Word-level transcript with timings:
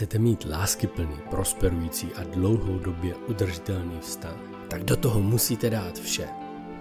Chcete 0.00 0.18
mít 0.18 0.46
láskyplný, 0.50 1.16
prosperující 1.30 2.08
a 2.16 2.24
dlouhodobě 2.24 3.14
udržitelný 3.14 4.00
vztah? 4.00 4.36
Tak 4.68 4.84
do 4.84 4.96
toho 4.96 5.20
musíte 5.20 5.70
dát 5.70 5.98
vše. 5.98 6.28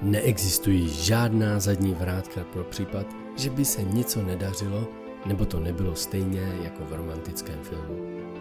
Neexistují 0.02 0.90
žádná 0.90 1.60
zadní 1.60 1.94
vrátka 1.94 2.44
pro 2.44 2.64
případ, 2.64 3.06
že 3.38 3.50
by 3.50 3.66
se 3.66 3.84
něco 3.84 4.24
nedařilo, 4.24 4.88
nebo 5.26 5.46
to 5.46 5.60
nebylo 5.60 5.96
stejně 5.96 6.60
jako 6.64 6.86
v 6.86 6.94
romantickém 6.94 7.60
filmu. 7.62 7.96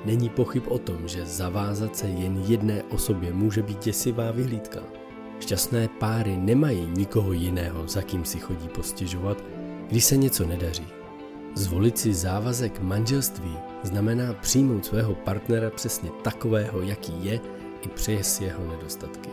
Není 0.04 0.29
pochyb 0.29 0.62
o 0.69 0.79
tom, 0.79 1.08
že 1.08 1.26
zavázat 1.26 1.97
se 1.97 2.06
jen 2.06 2.45
jedné 2.47 2.83
osobě 2.83 3.33
může 3.33 3.63
být 3.63 3.85
děsivá 3.85 4.31
vyhlídka. 4.31 4.81
Šťastné 5.40 5.88
páry 5.88 6.37
nemají 6.37 6.87
nikoho 6.87 7.33
jiného, 7.33 7.88
za 7.88 8.03
kým 8.03 8.24
si 8.24 8.38
chodí 8.38 8.69
postěžovat, 8.69 9.45
když 9.88 10.04
se 10.04 10.17
něco 10.17 10.47
nedaří. 10.47 10.97
Zvolit 11.54 11.99
si 11.99 12.15
závazek 12.15 12.80
manželství 12.80 13.56
znamená 13.83 14.33
přijmout 14.33 14.87
svého 14.87 15.15
partnera 15.15 15.71
přesně 15.71 16.10
takového, 16.23 16.83
jaký 16.83 17.24
je, 17.24 17.41
i 17.83 17.88
přes 17.88 18.41
jeho 18.41 18.66
nedostatky. 18.66 19.30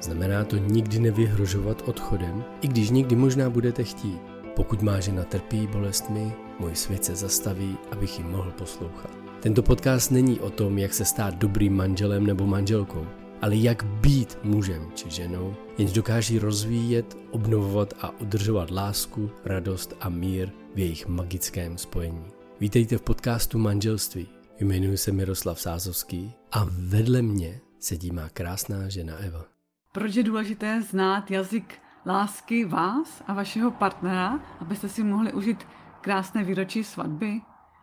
Znamená 0.00 0.44
to 0.44 0.56
nikdy 0.56 0.98
nevyhrožovat 0.98 1.82
odchodem, 1.86 2.44
i 2.60 2.68
když 2.68 2.90
někdy 2.90 3.16
možná 3.16 3.50
budete 3.50 3.84
chtít. 3.84 4.20
Pokud 4.56 4.82
má 4.82 5.00
žena 5.00 5.24
trpí 5.24 5.66
bolestmi, 5.66 6.32
můj 6.60 6.74
svět 6.74 7.04
se 7.04 7.14
zastaví, 7.14 7.76
abych 7.92 8.18
ji 8.18 8.24
mohl 8.24 8.50
poslouchat. 8.50 9.10
Tento 9.40 9.62
podcast 9.62 10.10
není 10.10 10.40
o 10.40 10.50
tom, 10.50 10.78
jak 10.78 10.94
se 10.94 11.04
stát 11.04 11.34
dobrým 11.34 11.76
manželem 11.76 12.26
nebo 12.26 12.46
manželkou, 12.46 13.06
ale 13.42 13.56
jak 13.56 13.84
být 13.84 14.38
mužem 14.42 14.82
či 14.94 15.10
ženou, 15.10 15.54
jenž 15.78 15.92
dokáží 15.92 16.38
rozvíjet, 16.38 17.16
obnovovat 17.30 17.94
a 18.00 18.20
udržovat 18.20 18.70
lásku, 18.70 19.30
radost 19.44 19.96
a 20.00 20.08
mír 20.08 20.50
v 20.74 20.78
jejich 20.78 21.06
magickém 21.06 21.78
spojení. 21.78 22.24
Vítejte 22.60 22.98
v 22.98 23.02
podcastu 23.02 23.58
Manželství. 23.58 24.28
Jmenuji 24.60 24.96
se 24.96 25.12
Miroslav 25.12 25.60
Sázovský 25.60 26.32
a 26.52 26.66
vedle 26.70 27.22
mě 27.22 27.60
sedí 27.78 28.10
má 28.10 28.28
krásná 28.28 28.88
žena 28.88 29.16
Eva. 29.16 29.44
Proč 29.92 30.14
je 30.14 30.22
důležité 30.22 30.82
znát 30.82 31.30
jazyk 31.30 31.78
lásky 32.06 32.64
vás 32.64 33.22
a 33.26 33.34
vašeho 33.34 33.70
partnera, 33.70 34.56
abyste 34.60 34.88
si 34.88 35.04
mohli 35.04 35.32
užít 35.32 35.64
krásné 36.00 36.44
výročí 36.44 36.84
svatby? 36.84 37.40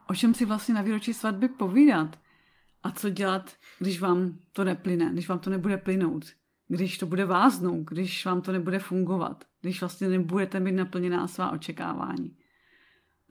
O 0.09 0.15
čem 0.15 0.33
si 0.33 0.45
vlastně 0.45 0.73
na 0.73 0.81
výročí 0.81 1.13
svatby 1.13 1.47
povídat? 1.47 2.19
A 2.83 2.91
co 2.91 3.09
dělat, 3.09 3.51
když 3.79 4.01
vám 4.01 4.39
to 4.51 4.63
neplyne, 4.63 5.09
když 5.13 5.29
vám 5.29 5.39
to 5.39 5.49
nebude 5.49 5.77
plynout, 5.77 6.25
když 6.67 6.97
to 6.97 7.05
bude 7.05 7.25
váznout, 7.25 7.87
když 7.89 8.25
vám 8.25 8.41
to 8.41 8.51
nebude 8.51 8.79
fungovat, 8.79 9.43
když 9.61 9.81
vlastně 9.81 10.07
nebudete 10.07 10.59
mít 10.59 10.71
naplněná 10.71 11.27
svá 11.27 11.51
očekávání. 11.51 12.35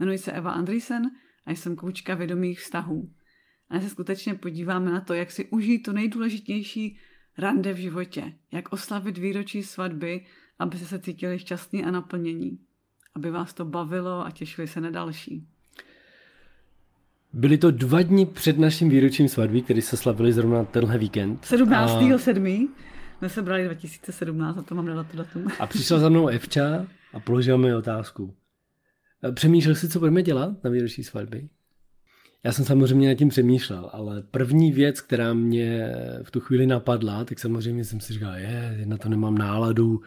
Jmenuji 0.00 0.18
se 0.18 0.32
Eva 0.32 0.50
Andrisen 0.50 1.10
a 1.46 1.50
jsem 1.50 1.76
koučka 1.76 2.14
vědomých 2.14 2.60
vztahů. 2.60 3.10
A 3.70 3.80
se 3.80 3.88
skutečně 3.88 4.34
podíváme 4.34 4.90
na 4.90 5.00
to, 5.00 5.14
jak 5.14 5.30
si 5.30 5.44
užít 5.44 5.82
to 5.82 5.92
nejdůležitější 5.92 6.98
rande 7.38 7.72
v 7.72 7.76
životě, 7.76 8.32
jak 8.52 8.72
oslavit 8.72 9.18
výročí 9.18 9.62
svatby, 9.62 10.26
aby 10.58 10.78
se 10.78 10.98
cítili 10.98 11.38
šťastní 11.38 11.84
a 11.84 11.90
naplnění, 11.90 12.58
aby 13.14 13.30
vás 13.30 13.54
to 13.54 13.64
bavilo 13.64 14.26
a 14.26 14.30
těšili 14.30 14.68
se 14.68 14.80
na 14.80 14.90
další. 14.90 15.46
Byly 17.32 17.58
to 17.58 17.70
dva 17.70 18.02
dny 18.02 18.26
před 18.26 18.58
naším 18.58 18.88
výročím 18.88 19.28
svatby, 19.28 19.62
který 19.62 19.82
se 19.82 19.96
slavili 19.96 20.32
zrovna 20.32 20.64
tenhle 20.64 20.98
víkend. 20.98 21.44
17.7. 21.44 22.68
A... 22.68 22.74
jsme 23.18 23.28
se 23.28 23.42
brali 23.42 23.64
2017 23.64 24.58
a 24.58 24.62
to 24.62 24.74
mám 24.74 24.86
to 24.86 25.16
datum. 25.16 25.46
A 25.58 25.66
přišla 25.66 25.98
za 25.98 26.08
mnou 26.08 26.28
Evča 26.28 26.86
a 27.12 27.20
položila 27.20 27.58
mi 27.58 27.74
otázku. 27.74 28.34
Přemýšlel 29.34 29.74
jsi, 29.74 29.88
co 29.88 29.98
budeme 29.98 30.22
dělat 30.22 30.64
na 30.64 30.70
výročí 30.70 31.04
svatby? 31.04 31.48
Já 32.44 32.52
jsem 32.52 32.64
samozřejmě 32.64 33.08
nad 33.08 33.14
tím 33.14 33.28
přemýšlel, 33.28 33.90
ale 33.92 34.22
první 34.22 34.72
věc, 34.72 35.00
která 35.00 35.34
mě 35.34 35.92
v 36.22 36.30
tu 36.30 36.40
chvíli 36.40 36.66
napadla, 36.66 37.24
tak 37.24 37.38
samozřejmě 37.38 37.84
jsem 37.84 38.00
si 38.00 38.12
říkal, 38.12 38.34
je, 38.34 38.82
na 38.84 38.96
to 38.96 39.08
nemám 39.08 39.38
náladu, 39.38 40.00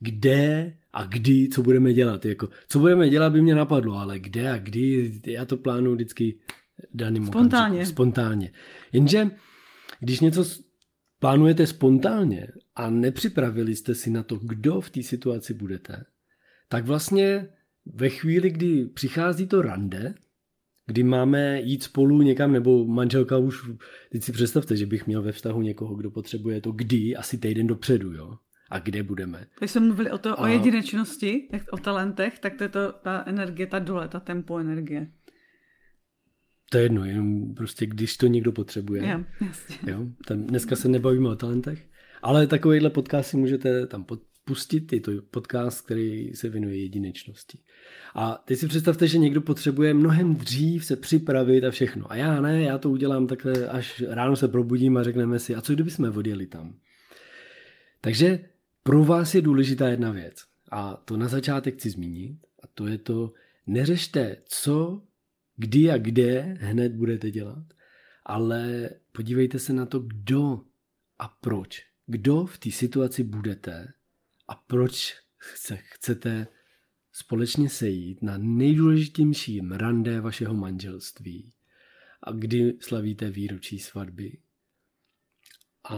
kde 0.00 0.72
a 0.92 1.04
kdy, 1.04 1.48
co 1.48 1.62
budeme 1.62 1.92
dělat. 1.92 2.24
Jako, 2.24 2.48
co 2.68 2.78
budeme 2.78 3.08
dělat 3.08 3.32
by 3.32 3.42
mě 3.42 3.54
napadlo, 3.54 3.94
ale 3.94 4.18
kde 4.18 4.50
a 4.50 4.58
kdy, 4.58 5.20
já 5.26 5.44
to 5.44 5.56
plánuju 5.56 5.94
vždycky 5.94 6.38
daným 6.94 7.26
Spontánně. 7.26 7.66
Okamžiku, 7.66 7.90
spontánně. 7.90 8.52
Jenže, 8.92 9.30
když 10.00 10.20
něco 10.20 10.44
plánujete 11.18 11.66
spontánně 11.66 12.48
a 12.76 12.90
nepřipravili 12.90 13.76
jste 13.76 13.94
si 13.94 14.10
na 14.10 14.22
to, 14.22 14.36
kdo 14.36 14.80
v 14.80 14.90
té 14.90 15.02
situaci 15.02 15.54
budete, 15.54 16.04
tak 16.68 16.84
vlastně 16.84 17.48
ve 17.94 18.08
chvíli, 18.08 18.50
kdy 18.50 18.84
přichází 18.84 19.46
to 19.46 19.62
rande, 19.62 20.14
kdy 20.86 21.02
máme 21.02 21.60
jít 21.60 21.82
spolu 21.82 22.22
někam, 22.22 22.52
nebo 22.52 22.86
manželka 22.86 23.38
už, 23.38 23.70
teď 24.12 24.22
si 24.22 24.32
představte, 24.32 24.76
že 24.76 24.86
bych 24.86 25.06
měl 25.06 25.22
ve 25.22 25.32
vztahu 25.32 25.62
někoho, 25.62 25.94
kdo 25.94 26.10
potřebuje 26.10 26.60
to 26.60 26.72
kdy, 26.72 27.16
asi 27.16 27.38
týden 27.38 27.66
dopředu, 27.66 28.12
jo? 28.12 28.38
A 28.70 28.78
kde 28.78 29.02
budeme. 29.02 29.46
Když 29.58 29.70
jsme 29.70 29.80
mluvili 29.80 30.10
o, 30.10 30.18
to, 30.18 30.30
a... 30.30 30.38
o 30.38 30.46
jedinečnosti, 30.46 31.48
o 31.70 31.76
talentech, 31.76 32.38
tak 32.38 32.56
to 32.56 32.64
je 32.64 32.68
to, 32.68 32.92
ta 32.92 33.24
energie, 33.26 33.66
ta 33.66 33.78
dole, 33.78 34.08
ta 34.08 34.20
tempo 34.20 34.58
energie. 34.58 35.12
To 36.70 36.78
je 36.78 36.82
jedno, 36.82 37.04
jenom 37.04 37.54
prostě 37.54 37.86
když 37.86 38.16
to 38.16 38.26
někdo 38.26 38.52
potřebuje. 38.52 39.08
Jo, 39.08 39.24
jasně. 39.46 39.92
Jo? 39.92 40.06
Tam 40.26 40.42
dneska 40.42 40.76
se 40.76 40.88
nebavíme 40.88 41.28
o 41.28 41.36
talentech, 41.36 41.88
ale 42.22 42.46
takovýhle 42.46 42.90
podcast 42.90 43.30
si 43.30 43.36
můžete 43.36 43.86
tam 43.86 44.06
pustit. 44.44 44.92
Je 44.92 45.00
to 45.00 45.12
podcast, 45.30 45.84
který 45.84 46.34
se 46.34 46.48
věnuje 46.48 46.82
jedinečnosti. 46.82 47.58
A 48.14 48.42
teď 48.44 48.58
si 48.58 48.68
představte, 48.68 49.06
že 49.06 49.18
někdo 49.18 49.40
potřebuje 49.40 49.94
mnohem 49.94 50.34
dřív 50.34 50.84
se 50.84 50.96
připravit 50.96 51.64
a 51.64 51.70
všechno. 51.70 52.12
A 52.12 52.16
já 52.16 52.40
ne, 52.40 52.62
já 52.62 52.78
to 52.78 52.90
udělám 52.90 53.26
takhle, 53.26 53.68
až 53.68 54.04
ráno 54.08 54.36
se 54.36 54.48
probudím 54.48 54.96
a 54.96 55.02
řekneme 55.02 55.38
si, 55.38 55.54
a 55.54 55.60
co 55.60 55.74
kdyby 55.74 55.90
jsme 55.90 56.10
odjeli 56.10 56.46
tam? 56.46 56.74
Takže 58.00 58.40
pro 58.82 59.04
vás 59.04 59.34
je 59.34 59.42
důležitá 59.42 59.88
jedna 59.88 60.10
věc. 60.10 60.44
A 60.70 61.02
to 61.04 61.16
na 61.16 61.28
začátek 61.28 61.74
chci 61.74 61.90
zmínit. 61.90 62.36
A 62.62 62.66
to 62.74 62.86
je 62.86 62.98
to, 62.98 63.32
neřešte, 63.66 64.36
co, 64.44 65.02
kdy 65.56 65.90
a 65.90 65.98
kde 65.98 66.56
hned 66.60 66.92
budete 66.92 67.30
dělat, 67.30 67.64
ale 68.26 68.90
podívejte 69.12 69.58
se 69.58 69.72
na 69.72 69.86
to, 69.86 69.98
kdo 69.98 70.60
a 71.18 71.28
proč. 71.40 71.86
Kdo 72.06 72.46
v 72.46 72.58
té 72.58 72.70
situaci 72.70 73.22
budete 73.22 73.92
a 74.48 74.54
proč 74.54 75.16
se 75.54 75.76
chcete 75.76 76.46
společně 77.18 77.68
sejít 77.68 78.22
na 78.22 78.38
nejdůležitějším 78.38 79.72
rande 79.72 80.20
vašeho 80.20 80.54
manželství 80.54 81.52
a 82.22 82.32
kdy 82.32 82.78
slavíte 82.80 83.30
výročí 83.30 83.78
svatby. 83.78 84.38
A 85.90 85.96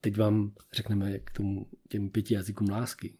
teď 0.00 0.16
vám 0.16 0.54
řekneme 0.72 1.18
k 1.18 1.30
tomu 1.30 1.70
těm 1.88 2.10
pěti 2.10 2.34
jazykům 2.34 2.70
lásky, 2.70 3.18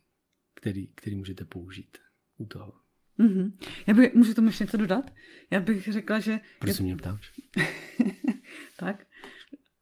který, 0.54 0.86
který 0.86 1.16
můžete 1.16 1.44
použít 1.44 1.98
u 2.36 2.46
toho. 2.46 2.72
Mm-hmm. 3.18 3.52
Já 3.86 3.94
bych, 3.94 4.14
můžu 4.14 4.34
tomu 4.34 4.48
ještě 4.48 4.64
něco 4.64 4.76
dodat? 4.76 5.10
Já 5.50 5.60
bych 5.60 5.92
řekla, 5.92 6.20
že... 6.20 6.40
Proč 6.58 6.76
se 6.76 6.82
mě 6.82 6.96
ptáš? 6.96 7.32
tak, 8.76 9.06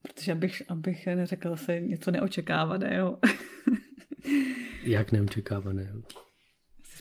protože 0.02 0.32
abych, 0.32 0.62
abych 0.68 1.06
neřekla 1.06 1.56
se 1.56 1.80
něco 1.80 2.10
neočekávaného. 2.10 3.18
Jak 4.82 5.12
neočekávaného? 5.12 6.02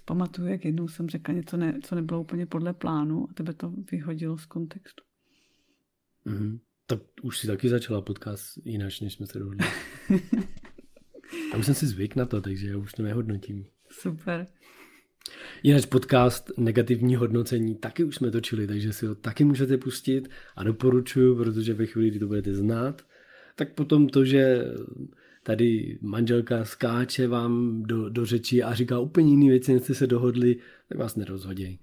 Pamatuju, 0.08 0.48
jak 0.48 0.66
jednou 0.66 0.88
jsem 0.88 1.10
řekla 1.10 1.34
něco, 1.34 1.58
ne, 1.58 1.80
co 1.84 1.96
nebylo 1.96 2.22
úplně 2.22 2.46
podle 2.46 2.74
plánu 2.74 3.28
a 3.30 3.34
tebe 3.34 3.54
to 3.54 3.74
vyhodilo 3.92 4.38
z 4.38 4.46
kontextu. 4.46 5.04
Mm-hmm. 6.26 6.60
Tak 6.86 7.00
už 7.22 7.40
si 7.40 7.48
taky 7.48 7.70
začala 7.70 8.02
podcast 8.02 8.58
jinak, 8.66 8.92
než 9.02 9.14
jsme 9.14 9.28
se 9.28 9.40
dohodli. 9.40 9.68
a 11.54 11.58
už 11.58 11.66
jsem 11.66 11.76
si 11.76 11.88
zvyk 11.88 12.16
na 12.16 12.26
to, 12.26 12.42
takže 12.42 12.70
já 12.70 12.78
už 12.78 12.94
to 12.94 13.04
nehodnotím. 13.04 13.66
Super. 13.90 14.48
Jinak 15.64 15.86
podcast 15.86 16.52
negativní 16.58 17.16
hodnocení 17.16 17.76
taky 17.76 18.04
už 18.04 18.16
jsme 18.16 18.32
točili, 18.32 18.68
takže 18.68 18.94
si 18.94 19.06
ho 19.06 19.16
taky 19.16 19.44
můžete 19.44 19.78
pustit 19.78 20.30
a 20.56 20.64
doporučuju, 20.64 21.36
protože 21.36 21.74
ve 21.74 21.86
chvíli, 21.86 22.10
kdy 22.10 22.20
to 22.20 22.28
budete 22.28 22.54
znát, 22.54 23.06
tak 23.56 23.74
potom 23.74 24.10
to, 24.10 24.26
že 24.26 24.64
tady 25.48 26.00
manželka 26.02 26.66
skáče 26.66 27.28
vám 27.28 27.84
do, 27.84 28.10
do 28.10 28.26
řeči 28.26 28.64
a 28.64 28.74
říká 28.74 29.00
úplně 29.00 29.32
jiné 29.32 29.50
věci, 29.50 29.74
než 29.74 29.84
jste 29.84 29.96
se 29.96 30.08
dohodli, 30.08 30.56
tak 30.90 30.98
vás 30.98 31.16
nerozhoděj. 31.16 31.80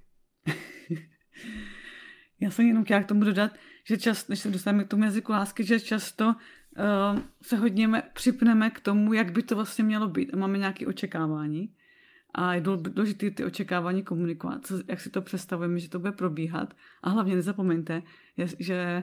Já 2.40 2.50
jsem 2.50 2.66
jenom 2.66 2.84
chtěla 2.84 3.02
k 3.02 3.06
tomu 3.06 3.24
dodat, 3.24 3.52
že 3.84 3.98
často, 3.98 4.32
než 4.32 4.38
se 4.38 4.50
dostaneme 4.50 4.84
k 4.84 4.88
tomu 4.88 5.04
jazyku 5.04 5.32
lásky, 5.32 5.64
že 5.64 5.80
často 5.80 6.26
uh, 6.26 7.20
se 7.42 7.56
hodně 7.56 7.88
připneme 8.14 8.70
k 8.70 8.80
tomu, 8.80 9.12
jak 9.12 9.32
by 9.32 9.42
to 9.42 9.56
vlastně 9.56 9.84
mělo 9.84 10.08
být 10.08 10.34
a 10.34 10.36
máme 10.36 10.58
nějaké 10.58 10.86
očekávání. 10.86 11.74
A 12.34 12.54
je 12.54 12.60
důležité 12.60 13.30
ty 13.30 13.44
očekávání 13.44 14.02
komunikovat, 14.02 14.66
co, 14.66 14.74
jak 14.88 15.00
si 15.00 15.10
to 15.10 15.22
představujeme, 15.22 15.78
že 15.78 15.88
to 15.88 15.98
bude 15.98 16.12
probíhat. 16.12 16.74
A 17.02 17.10
hlavně 17.10 17.34
nezapomeňte, 17.34 18.02
že 18.58 19.02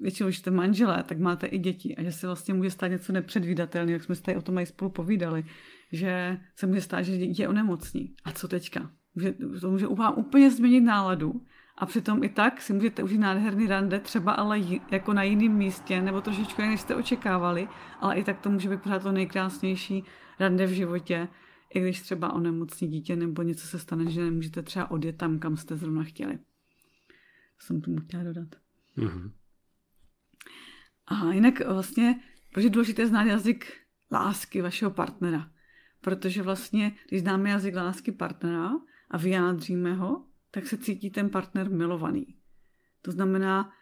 většinou, 0.00 0.28
když 0.28 0.38
jste 0.38 0.50
manželé, 0.50 1.02
tak 1.02 1.18
máte 1.18 1.46
i 1.46 1.58
děti 1.58 1.96
a 1.96 2.02
že 2.02 2.12
se 2.12 2.26
vlastně 2.26 2.54
může 2.54 2.70
stát 2.70 2.88
něco 2.88 3.12
nepředvídatelného, 3.12 3.92
jak 3.92 4.04
jsme 4.04 4.14
se 4.14 4.22
tady 4.22 4.36
o 4.36 4.42
tom 4.42 4.58
i 4.58 4.66
spolu 4.66 4.90
povídali, 4.90 5.44
že 5.92 6.40
se 6.56 6.66
může 6.66 6.80
stát, 6.80 7.02
že 7.02 7.16
dítě 7.18 7.48
onemocní. 7.48 8.14
A 8.24 8.32
co 8.32 8.48
teďka? 8.48 8.90
Že 9.16 9.34
to 9.60 9.70
může 9.70 9.86
vám 9.86 10.14
úplně 10.16 10.50
změnit 10.50 10.80
náladu 10.80 11.42
A 11.76 11.86
přitom 11.86 12.24
i 12.24 12.28
tak 12.28 12.62
si 12.62 12.72
můžete 12.72 13.02
užít 13.02 13.20
nádherný 13.20 13.66
rande, 13.66 14.00
třeba 14.00 14.32
ale 14.32 14.60
jako 14.90 15.12
na 15.12 15.22
jiném 15.22 15.52
místě, 15.52 16.00
nebo 16.02 16.20
trošičku 16.20 16.60
jinak, 16.60 16.72
než 16.72 16.80
jste 16.80 16.94
očekávali, 16.94 17.68
ale 18.00 18.16
i 18.16 18.24
tak 18.24 18.40
to 18.40 18.50
může 18.50 18.68
být 18.68 18.82
pořád 18.82 19.02
to 19.02 19.12
nejkrásnější 19.12 20.04
rande 20.40 20.66
v 20.66 20.70
životě, 20.70 21.28
i 21.74 21.80
když 21.80 22.00
třeba 22.00 22.32
onemocní 22.32 22.88
dítě 22.88 23.16
nebo 23.16 23.42
něco 23.42 23.66
se 23.66 23.78
stane, 23.78 24.10
že 24.10 24.24
nemůžete 24.24 24.62
třeba 24.62 24.90
odjet 24.90 25.16
tam, 25.16 25.38
kam 25.38 25.56
jste 25.56 25.76
zrovna 25.76 26.02
chtěli. 26.04 26.38
To 26.38 27.60
jsem 27.66 27.80
tomu 27.80 27.96
chtěla 27.96 28.22
dodat. 28.22 28.48
Mm-hmm. 28.96 29.30
A 31.08 31.32
jinak 31.32 31.66
vlastně, 31.68 32.20
protože 32.52 32.66
je 32.66 32.70
důležité 32.70 33.06
znát 33.06 33.24
jazyk 33.24 33.72
lásky 34.12 34.62
vašeho 34.62 34.90
partnera. 34.90 35.50
Protože 36.00 36.42
vlastně, 36.42 36.92
když 37.08 37.20
známe 37.20 37.50
jazyk 37.50 37.76
lásky 37.76 38.12
partnera 38.12 38.70
a 39.10 39.18
vyjádříme 39.18 39.94
ho, 39.94 40.24
tak 40.50 40.66
se 40.66 40.78
cítí 40.78 41.10
ten 41.10 41.30
partner 41.30 41.70
milovaný. 41.70 42.26
To 43.02 43.10
znamená, 43.12 43.72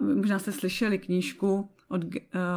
možná 0.00 0.38
jste 0.38 0.52
slyšeli 0.52 0.98
knížku 0.98 1.70
od, 1.88 2.04
uh, 2.04 2.10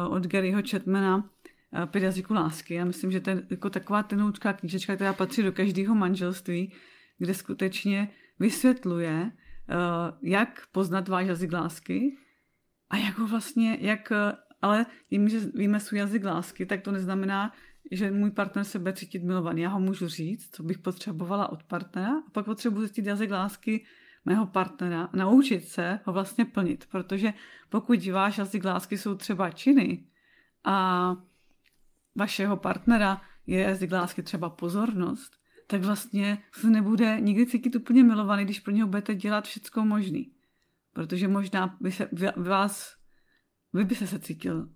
od 0.08 0.26
Garyho 0.26 0.62
Chatmana 0.70 1.16
uh, 1.16 1.86
Pět 1.86 2.04
jazyků 2.04 2.34
lásky. 2.34 2.74
Já 2.74 2.84
myslím, 2.84 3.12
že 3.12 3.20
to 3.20 3.30
je 3.30 3.46
jako 3.50 3.70
taková 3.70 4.02
tenoučká 4.02 4.52
knížečka, 4.52 4.94
která 4.94 5.12
patří 5.12 5.42
do 5.42 5.52
každého 5.52 5.94
manželství, 5.94 6.72
kde 7.18 7.34
skutečně 7.34 8.08
vysvětluje, 8.38 9.32
jak 10.22 10.62
poznat 10.72 11.08
váš 11.08 11.26
jazyk 11.26 11.52
lásky 11.52 12.16
a 12.90 12.96
jak 12.96 13.18
ho 13.18 13.26
vlastně, 13.26 13.78
jak, 13.80 14.12
ale 14.62 14.86
tím, 15.10 15.28
že 15.28 15.40
víme 15.54 15.80
svůj 15.80 15.98
jazyk 15.98 16.24
lásky, 16.24 16.66
tak 16.66 16.82
to 16.82 16.92
neznamená, 16.92 17.52
že 17.90 18.10
můj 18.10 18.30
partner 18.30 18.64
se 18.64 18.78
bude 18.78 18.92
cítit 18.92 19.24
milovaný. 19.24 19.62
Já 19.62 19.68
ho 19.68 19.80
můžu 19.80 20.08
říct, 20.08 20.48
co 20.56 20.62
bych 20.62 20.78
potřebovala 20.78 21.52
od 21.52 21.62
partnera 21.62 22.18
a 22.18 22.30
pak 22.32 22.44
potřebuji 22.44 22.80
zjistit 22.80 23.06
jazyk 23.06 23.30
lásky 23.30 23.84
mého 24.24 24.46
partnera, 24.46 25.08
naučit 25.12 25.68
se 25.68 26.00
ho 26.04 26.12
vlastně 26.12 26.44
plnit, 26.44 26.86
protože 26.90 27.32
pokud 27.68 28.06
váš 28.06 28.38
jazyk 28.38 28.64
lásky 28.64 28.98
jsou 28.98 29.14
třeba 29.14 29.50
činy 29.50 30.04
a 30.64 31.16
vašeho 32.14 32.56
partnera 32.56 33.20
je 33.46 33.60
jazyk 33.60 33.92
lásky 33.92 34.22
třeba 34.22 34.50
pozornost, 34.50 35.36
tak 35.66 35.82
vlastně 35.82 36.38
se 36.52 36.70
nebude 36.70 37.20
nikdy 37.20 37.46
cítit 37.46 37.76
úplně 37.76 38.04
milovaný, 38.04 38.44
když 38.44 38.60
pro 38.60 38.72
něho 38.72 38.88
budete 38.88 39.14
dělat 39.14 39.44
všecko 39.44 39.84
možný. 39.84 40.30
Protože 40.96 41.28
možná 41.28 41.76
by 41.80 41.92
se 41.92 42.10
vás, 42.36 42.96
vy 43.72 43.84
by 43.84 43.94
se, 43.94 44.18
cítil 44.18 44.68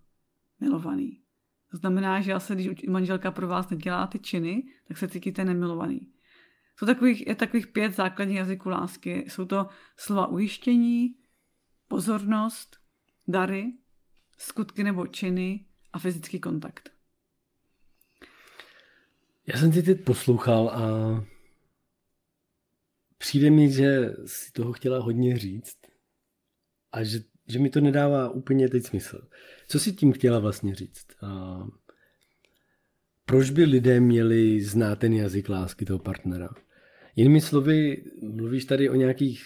milovaný. 0.60 1.22
To 1.70 1.76
znamená, 1.76 2.20
že 2.20 2.34
asi, 2.34 2.54
když 2.54 2.82
manželka 2.88 3.30
pro 3.30 3.48
vás 3.48 3.70
nedělá 3.70 4.06
ty 4.06 4.18
činy, 4.18 4.62
tak 4.88 4.98
se 4.98 5.08
cítíte 5.08 5.44
nemilovaný. 5.44 6.12
Jsou 6.76 6.86
takových, 6.86 7.26
je 7.26 7.34
takových 7.34 7.66
pět 7.66 7.94
základních 7.94 8.36
jazyků 8.36 8.68
lásky. 8.68 9.24
Jsou 9.28 9.44
to 9.44 9.68
slova 9.96 10.26
ujištění, 10.26 11.14
pozornost, 11.88 12.76
dary, 13.28 13.72
skutky 14.38 14.84
nebo 14.84 15.06
činy 15.06 15.66
a 15.92 15.98
fyzický 15.98 16.40
kontakt. 16.40 16.90
Já 19.46 19.58
jsem 19.58 19.72
ti 19.72 19.82
teď 19.82 20.04
poslouchal 20.04 20.68
a 20.68 20.80
přijde 23.18 23.50
mi, 23.50 23.72
že 23.72 24.10
si 24.26 24.52
toho 24.52 24.72
chtěla 24.72 24.98
hodně 24.98 25.38
říct 25.38 25.79
a 26.92 27.04
že 27.04 27.20
že 27.50 27.58
mi 27.58 27.70
to 27.70 27.80
nedává 27.80 28.30
úplně 28.30 28.68
teď 28.68 28.84
smysl. 28.84 29.28
Co 29.68 29.78
si 29.78 29.92
tím 29.92 30.12
chtěla 30.12 30.38
vlastně 30.38 30.74
říct? 30.74 31.06
Proč 33.24 33.50
by 33.50 33.64
lidé 33.64 34.00
měli 34.00 34.62
znát 34.62 34.98
ten 34.98 35.12
jazyk 35.12 35.48
lásky 35.48 35.84
toho 35.84 35.98
partnera? 35.98 36.48
Jinými 37.16 37.40
slovy, 37.40 38.04
mluvíš 38.22 38.64
tady 38.64 38.90
o 38.90 38.94
nějakých 38.94 39.44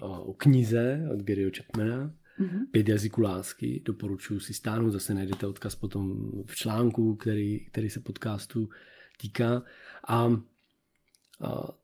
o 0.00 0.34
knize 0.34 1.08
od 1.12 1.22
Garyho 1.22 1.50
Chapmana, 1.56 2.14
mm-hmm. 2.40 2.66
Pět 2.70 2.88
jazyků 2.88 3.20
lásky, 3.20 3.82
doporučuji 3.84 4.40
si 4.40 4.54
stáhnout, 4.54 4.90
zase 4.90 5.14
najdete 5.14 5.46
odkaz 5.46 5.74
potom 5.74 6.32
v 6.46 6.56
článku, 6.56 7.16
který, 7.16 7.66
který 7.66 7.90
se 7.90 8.00
podcastu 8.00 8.68
týká. 9.20 9.62
A, 10.08 10.42
a 11.40 11.78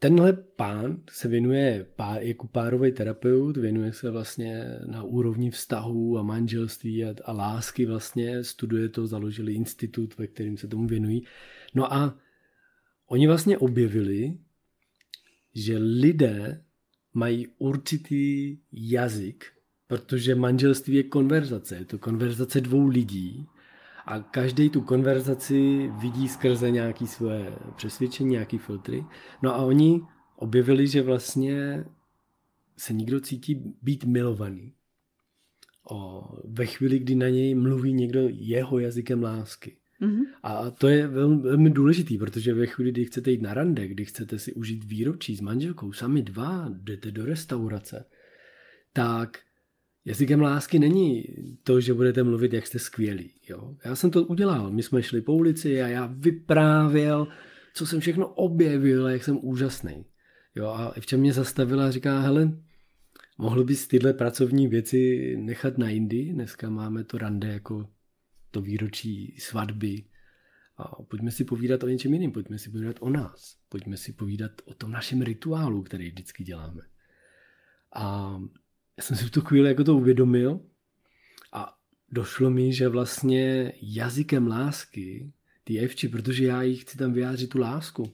Tenhle 0.00 0.32
pán 0.32 1.02
se 1.10 1.28
věnuje 1.28 1.86
pá, 1.96 2.16
jako 2.16 2.46
párový 2.46 2.92
terapeut, 2.92 3.56
věnuje 3.56 3.92
se 3.92 4.10
vlastně 4.10 4.64
na 4.86 5.02
úrovni 5.02 5.50
vztahů 5.50 6.18
a 6.18 6.22
manželství 6.22 7.04
a, 7.04 7.14
a 7.24 7.32
lásky 7.32 7.86
vlastně, 7.86 8.44
studuje 8.44 8.88
to, 8.88 9.06
založili 9.06 9.52
institut, 9.52 10.18
ve 10.18 10.26
kterým 10.26 10.56
se 10.56 10.68
tomu 10.68 10.86
věnují. 10.86 11.24
No 11.74 11.92
a 11.94 12.18
oni 13.06 13.26
vlastně 13.26 13.58
objevili, 13.58 14.38
že 15.54 15.78
lidé 15.78 16.64
mají 17.14 17.46
určitý 17.58 18.58
jazyk, 18.72 19.44
protože 19.86 20.34
manželství 20.34 20.94
je 20.94 21.02
konverzace, 21.02 21.76
je 21.76 21.84
to 21.84 21.98
konverzace 21.98 22.60
dvou 22.60 22.86
lidí 22.86 23.46
a 24.08 24.20
každý 24.20 24.70
tu 24.70 24.80
konverzaci 24.80 25.90
vidí 26.00 26.28
skrze 26.28 26.70
nějaké 26.70 27.06
svoje 27.06 27.52
přesvědčení, 27.76 28.30
nějaký 28.30 28.58
filtry. 28.58 29.04
No 29.42 29.54
a 29.54 29.56
oni 29.56 30.02
objevili, 30.36 30.86
že 30.86 31.02
vlastně 31.02 31.84
se 32.76 32.92
nikdo 32.92 33.20
cítí 33.20 33.74
být 33.82 34.04
milovaný. 34.04 34.72
O, 35.90 36.28
ve 36.44 36.66
chvíli, 36.66 36.98
kdy 36.98 37.14
na 37.14 37.28
něj 37.28 37.54
mluví 37.54 37.92
někdo 37.92 38.20
jeho 38.28 38.78
jazykem 38.78 39.22
lásky. 39.22 39.76
Mm-hmm. 40.00 40.24
A 40.42 40.70
to 40.70 40.88
je 40.88 41.06
velmi, 41.06 41.42
velmi 41.42 41.70
důležitý, 41.70 42.18
protože 42.18 42.54
ve 42.54 42.66
chvíli, 42.66 42.90
kdy 42.92 43.04
chcete 43.04 43.30
jít 43.30 43.42
na 43.42 43.54
rande, 43.54 43.88
kdy 43.88 44.04
chcete 44.04 44.38
si 44.38 44.52
užít 44.52 44.84
výročí 44.84 45.36
s 45.36 45.40
manželkou, 45.40 45.92
sami 45.92 46.22
dva, 46.22 46.68
jdete 46.68 47.10
do 47.10 47.24
restaurace, 47.24 48.04
tak 48.92 49.38
Jazykem 50.04 50.40
lásky 50.40 50.78
není 50.78 51.24
to, 51.62 51.80
že 51.80 51.94
budete 51.94 52.22
mluvit, 52.22 52.52
jak 52.52 52.66
jste 52.66 52.78
skvělí. 52.78 53.30
Jo? 53.48 53.76
Já 53.84 53.96
jsem 53.96 54.10
to 54.10 54.24
udělal. 54.24 54.70
My 54.70 54.82
jsme 54.82 55.02
šli 55.02 55.20
po 55.20 55.34
ulici 55.34 55.82
a 55.82 55.88
já 55.88 56.06
vyprávěl, 56.06 57.28
co 57.74 57.86
jsem 57.86 58.00
všechno 58.00 58.28
objevil 58.28 59.06
a 59.06 59.10
jak 59.10 59.24
jsem 59.24 59.38
úžasný. 59.42 60.04
Jo? 60.54 60.66
A 60.66 60.94
v 61.00 61.06
čem 61.06 61.20
mě 61.20 61.32
zastavila 61.32 61.86
a 61.86 61.90
říká, 61.90 62.20
hele, 62.20 62.58
mohl 63.38 63.64
bys 63.64 63.88
tyhle 63.88 64.12
pracovní 64.12 64.68
věci 64.68 65.34
nechat 65.36 65.78
na 65.78 65.88
jindy? 65.88 66.24
Dneska 66.24 66.70
máme 66.70 67.04
to 67.04 67.18
rande 67.18 67.48
jako 67.48 67.88
to 68.50 68.60
výročí 68.60 69.36
svatby. 69.38 70.04
A 70.76 71.02
pojďme 71.02 71.30
si 71.30 71.44
povídat 71.44 71.82
o 71.82 71.88
něčem 71.88 72.14
jiném, 72.14 72.32
pojďme 72.32 72.58
si 72.58 72.70
povídat 72.70 72.96
o 73.00 73.10
nás, 73.10 73.56
pojďme 73.68 73.96
si 73.96 74.12
povídat 74.12 74.52
o 74.64 74.74
tom 74.74 74.90
našem 74.90 75.22
rituálu, 75.22 75.82
který 75.82 76.08
vždycky 76.08 76.44
děláme. 76.44 76.82
A 77.94 78.36
já 78.98 79.02
jsem 79.02 79.16
si 79.16 79.24
v 79.24 79.30
tu 79.30 79.40
chvíli 79.40 79.68
jako 79.68 79.84
to 79.84 79.96
uvědomil 79.96 80.60
a 81.52 81.74
došlo 82.12 82.50
mi, 82.50 82.72
že 82.72 82.88
vlastně 82.88 83.72
jazykem 83.82 84.46
lásky, 84.46 85.32
ty 85.64 85.78
evči, 85.78 86.08
protože 86.08 86.44
já 86.44 86.62
jí 86.62 86.76
chci 86.76 86.98
tam 86.98 87.12
vyjádřit 87.12 87.50
tu 87.50 87.58
lásku 87.58 88.12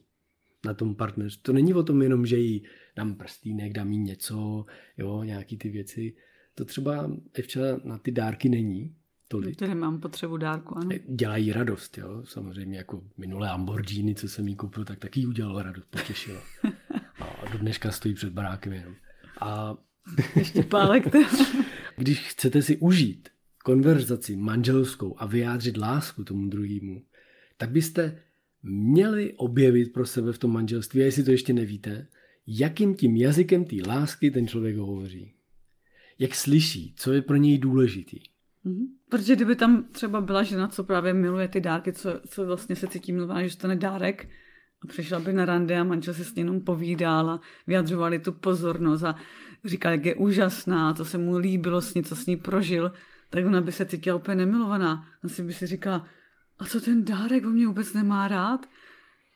na 0.65 0.75
tom 0.75 0.95
partnerství. 0.95 1.43
To 1.43 1.53
není 1.53 1.75
o 1.75 1.83
tom 1.83 2.03
jenom, 2.03 2.27
že 2.27 2.37
jí 2.37 2.65
dám 2.97 3.15
prstínek, 3.15 3.73
dám 3.73 3.93
jí 3.93 3.99
něco, 3.99 4.67
jo, 4.99 5.23
nějaký 5.23 5.57
ty 5.57 5.69
věci. 5.69 6.15
To 6.55 6.65
třeba 6.65 7.11
Evča 7.35 7.61
na 7.85 7.99
ty 7.99 8.11
dárky 8.11 8.49
není 8.49 8.95
tolik. 9.29 9.57
Tedy 9.57 9.75
mám 9.75 10.01
potřebu 10.01 10.37
dárku, 10.37 10.79
ano. 10.79 10.91
Dělají 11.09 11.53
radost, 11.53 11.99
jo. 11.99 12.23
Samozřejmě 12.25 12.79
jako 12.79 13.03
minulé 13.17 13.49
Lamborghini, 13.49 14.15
co 14.15 14.29
jsem 14.29 14.49
jí 14.49 14.57
koupil, 14.57 14.85
tak 14.85 14.99
taky 14.99 15.27
udělalo 15.27 15.63
radost, 15.63 15.87
potěšilo. 15.91 16.41
A 17.21 17.53
do 17.53 17.59
dneška 17.59 17.91
stojí 17.91 18.15
před 18.15 18.33
barákem 18.33 18.73
jenom. 18.73 18.95
A 19.41 19.77
ještě 20.37 20.63
pálek. 20.63 21.05
Když 21.97 22.21
chcete 22.21 22.63
si 22.63 22.77
užít 22.77 23.29
konverzaci 23.65 24.37
manželskou 24.37 25.15
a 25.19 25.27
vyjádřit 25.27 25.77
lásku 25.77 26.25
tomu 26.25 26.49
druhému, 26.49 27.03
tak 27.57 27.71
byste 27.71 28.23
měli 28.63 29.35
objevit 29.37 29.93
pro 29.93 30.07
sebe 30.07 30.33
v 30.33 30.39
tom 30.39 30.53
manželství, 30.53 31.03
a 31.03 31.05
jestli 31.05 31.25
to 31.25 31.31
ještě 31.31 31.53
nevíte, 31.53 32.07
jakým 32.47 32.95
tím 32.95 33.17
jazykem 33.17 33.65
té 33.65 33.77
lásky 33.87 34.31
ten 34.31 34.49
člověk 34.49 34.77
hovoří. 34.77 35.33
Jak 36.19 36.35
slyší, 36.35 36.95
co 36.97 37.13
je 37.13 37.23
pro 37.23 37.37
něj 37.37 37.59
důležitý. 37.59 38.21
Mm-hmm. 38.67 38.87
Protože 39.09 39.37
kdyby 39.37 39.57
tam 39.57 39.85
třeba 39.93 40.21
byla 40.21 40.43
žena, 40.43 40.69
co 40.69 40.85
právě 40.85 41.15
miluje 41.15 41.49
ty 41.49 41.61
dárky, 41.61 41.93
co, 41.93 42.21
co 42.27 42.47
vlastně 42.47 42.77
se 42.77 42.87
cítí 42.87 43.13
milovaná, 43.13 43.47
že 43.47 43.57
to 43.57 43.75
dárek, 43.75 44.29
a 44.85 44.87
přišla 44.87 45.21
by 45.21 45.33
na 45.33 45.45
rande 45.45 45.79
a 45.79 45.85
manžel 45.85 46.15
se 46.15 46.25
s 46.25 46.35
ní 46.35 46.41
jenom 46.41 46.61
povídal 46.61 47.31
a 47.31 47.41
vyjadřovali 47.67 48.19
tu 48.19 48.33
pozornost 48.33 49.03
a 49.03 49.17
říkal, 49.65 49.93
jak 49.93 50.07
je 50.07 50.15
úžasná, 50.15 50.95
to 50.95 51.05
se 51.05 51.19
mu 51.19 51.39
líbilo 51.39 51.81
s 51.81 51.95
ní, 51.95 52.03
co 52.03 52.17
s 52.17 52.27
ní 52.27 52.37
prožil, 52.37 52.93
tak 53.31 53.47
ona 53.47 53.61
by 53.61 53.73
se 53.73 53.87
cítila 53.87 54.17
úplně 54.17 54.37
nemilovaná. 54.37 55.07
Asi 55.23 55.43
by 55.43 55.53
si 55.53 55.67
říkala, 55.67 56.07
a 56.59 56.65
co 56.65 56.81
ten 56.81 57.05
dárek, 57.05 57.47
on 57.47 57.53
mě 57.53 57.67
vůbec 57.67 57.95
nemá 57.95 58.29
rád. 58.29 58.67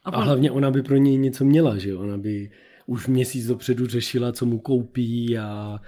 A, 0.04 0.10
a 0.10 0.22
hlavně 0.22 0.50
ona 0.50 0.70
by 0.70 0.82
pro 0.82 0.96
něj 0.96 1.16
něco 1.16 1.44
měla, 1.44 1.78
že 1.78 1.96
Ona 1.96 2.18
by 2.18 2.50
už 2.86 3.06
měsíc 3.06 3.46
dopředu 3.46 3.86
řešila, 3.86 4.32
co 4.32 4.46
mu 4.46 4.58
koupí 4.58 5.38
a, 5.38 5.80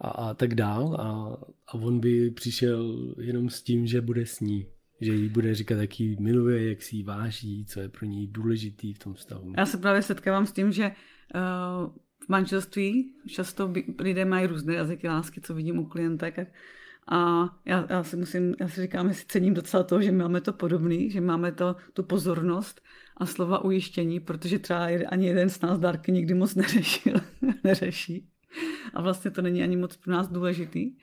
a, 0.00 0.08
a 0.08 0.34
tak 0.34 0.54
dál. 0.54 0.96
A, 1.00 1.36
a 1.68 1.74
on 1.74 2.00
by 2.00 2.30
přišel 2.30 3.14
jenom 3.20 3.50
s 3.50 3.62
tím, 3.62 3.86
že 3.86 4.00
bude 4.00 4.26
s 4.26 4.40
ní 4.40 4.66
že 5.00 5.12
jí 5.12 5.28
bude 5.28 5.54
říkat, 5.54 5.74
jak 5.74 6.00
jí 6.00 6.16
miluje, 6.20 6.68
jak 6.68 6.82
si 6.82 6.96
jí 6.96 7.02
váží, 7.02 7.64
co 7.64 7.80
je 7.80 7.88
pro 7.88 8.06
ní 8.06 8.26
důležitý 8.26 8.94
v 8.94 8.98
tom 8.98 9.14
vztahu. 9.14 9.52
Já 9.56 9.66
se 9.66 9.78
právě 9.78 10.02
setkávám 10.02 10.46
s 10.46 10.52
tím, 10.52 10.72
že 10.72 10.90
v 12.24 12.28
manželství 12.28 13.14
často 13.28 13.72
lidé 13.98 14.24
mají 14.24 14.46
různé 14.46 14.74
jazyky 14.74 15.08
lásky, 15.08 15.40
co 15.40 15.54
vidím 15.54 15.78
u 15.78 15.86
klientek. 15.86 16.52
A 17.10 17.48
já, 17.64 17.86
já 17.90 18.04
si 18.04 18.16
musím, 18.16 18.54
já 18.60 18.68
si 18.68 18.82
říkám, 18.82 19.08
že 19.08 19.14
si 19.14 19.26
cením 19.26 19.54
docela 19.54 19.82
toho, 19.82 20.02
že 20.02 20.12
máme 20.12 20.40
to 20.40 20.52
podobný, 20.52 21.10
že 21.10 21.20
máme 21.20 21.52
to, 21.52 21.76
tu 21.92 22.02
pozornost 22.02 22.80
a 23.16 23.26
slova 23.26 23.64
ujištění, 23.64 24.20
protože 24.20 24.58
třeba 24.58 24.88
ani 25.08 25.26
jeden 25.26 25.50
z 25.50 25.60
nás 25.60 25.78
dárky 25.78 26.12
nikdy 26.12 26.34
moc 26.34 26.54
neřešil, 26.54 27.14
neřeší. 27.64 28.28
A 28.94 29.02
vlastně 29.02 29.30
to 29.30 29.42
není 29.42 29.62
ani 29.62 29.76
moc 29.76 29.96
pro 29.96 30.12
nás 30.12 30.28
důležitý. 30.28 30.96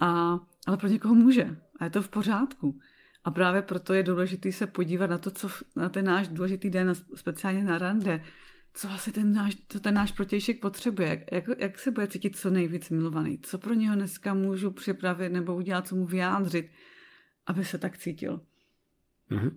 A, 0.00 0.38
ale 0.66 0.76
pro 0.76 0.88
někoho 0.88 1.14
může. 1.14 1.56
A 1.80 1.84
je 1.84 1.90
to 1.90 2.02
v 2.02 2.08
pořádku. 2.08 2.78
A 3.26 3.30
právě 3.30 3.62
proto 3.62 3.94
je 3.94 4.02
důležité 4.02 4.52
se 4.52 4.66
podívat 4.66 5.10
na 5.10 5.18
to, 5.18 5.30
co 5.30 5.48
na 5.76 5.88
ten 5.88 6.04
náš 6.04 6.28
důležitý 6.28 6.70
den, 6.70 6.92
speciálně 7.14 7.64
na 7.64 7.78
rande, 7.78 8.24
co 8.74 8.88
vlastně 8.88 9.12
ten 9.12 9.32
náš, 9.32 9.56
co 9.68 9.80
ten 9.80 9.94
náš 9.94 10.12
protějšek 10.12 10.60
potřebuje, 10.60 11.08
jak, 11.08 11.20
jak, 11.32 11.58
jak 11.58 11.78
se 11.78 11.90
bude 11.90 12.06
cítit 12.06 12.36
co 12.36 12.50
nejvíc 12.50 12.90
milovaný, 12.90 13.38
co 13.42 13.58
pro 13.58 13.74
něho 13.74 13.94
dneska 13.94 14.34
můžu 14.34 14.70
připravit 14.70 15.32
nebo 15.32 15.56
udělat, 15.56 15.86
co 15.88 15.96
mu 15.96 16.06
vyjádřit, 16.06 16.70
aby 17.46 17.64
se 17.64 17.78
tak 17.78 17.98
cítil. 17.98 18.40
Mm-hmm. 19.30 19.56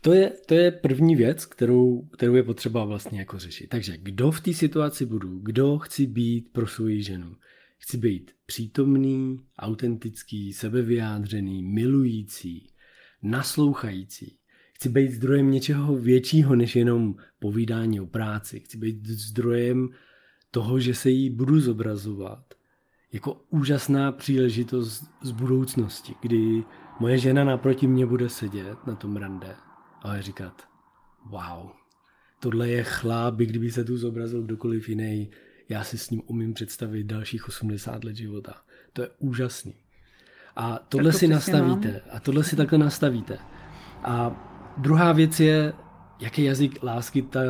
To 0.00 0.12
je, 0.12 0.32
to 0.46 0.54
je 0.54 0.70
první 0.70 1.16
věc, 1.16 1.46
kterou, 1.46 2.02
kterou 2.02 2.34
je 2.34 2.42
potřeba 2.42 2.84
vlastně 2.84 3.18
jako 3.18 3.38
řešit. 3.38 3.66
Takže 3.66 3.96
kdo 3.96 4.30
v 4.30 4.40
té 4.40 4.52
situaci 4.52 5.06
budu, 5.06 5.38
kdo 5.38 5.78
chci 5.78 6.06
být 6.06 6.52
pro 6.52 6.66
svoji 6.66 7.02
ženu. 7.02 7.36
Chci 7.82 7.96
být 7.96 8.30
přítomný, 8.46 9.40
autentický, 9.58 10.52
sebevyjádřený, 10.52 11.62
milující, 11.62 12.70
naslouchající. 13.22 14.38
Chci 14.74 14.88
být 14.88 15.12
zdrojem 15.12 15.50
něčeho 15.50 15.96
většího 15.96 16.56
než 16.56 16.76
jenom 16.76 17.14
povídání 17.38 18.00
o 18.00 18.06
práci. 18.06 18.60
Chci 18.60 18.78
být 18.78 19.06
zdrojem 19.06 19.88
toho, 20.50 20.80
že 20.80 20.94
se 20.94 21.10
jí 21.10 21.30
budu 21.30 21.60
zobrazovat 21.60 22.54
jako 23.12 23.44
úžasná 23.50 24.12
příležitost 24.12 25.04
z 25.22 25.30
budoucnosti, 25.30 26.14
kdy 26.20 26.64
moje 27.00 27.18
žena 27.18 27.44
naproti 27.44 27.86
mě 27.86 28.06
bude 28.06 28.28
sedět 28.28 28.86
na 28.86 28.94
tom 28.94 29.16
rande 29.16 29.56
a 30.02 30.20
říkat, 30.20 30.62
wow, 31.30 31.70
tohle 32.40 32.68
je 32.68 32.84
chláp, 32.84 33.34
kdyby 33.34 33.70
se 33.70 33.84
tu 33.84 33.96
zobrazil 33.96 34.42
kdokoliv 34.42 34.88
jiný, 34.88 35.30
já 35.70 35.84
si 35.84 35.98
s 35.98 36.10
ním 36.10 36.22
umím 36.26 36.54
představit 36.54 37.04
dalších 37.04 37.48
80 37.48 38.04
let 38.04 38.16
života. 38.16 38.54
To 38.92 39.02
je 39.02 39.08
úžasný. 39.18 39.74
A 40.56 40.78
tohle 40.88 41.12
to 41.12 41.18
si 41.18 41.28
nastavíte. 41.28 41.88
Mám. 41.90 42.00
A 42.16 42.20
tohle 42.20 42.44
si 42.44 42.56
takhle 42.56 42.78
nastavíte. 42.78 43.38
A 44.02 44.46
druhá 44.78 45.12
věc 45.12 45.40
je, 45.40 45.72
jaký 46.20 46.44
jazyk 46.44 46.82
lásky 46.82 47.22
ta, 47.22 47.40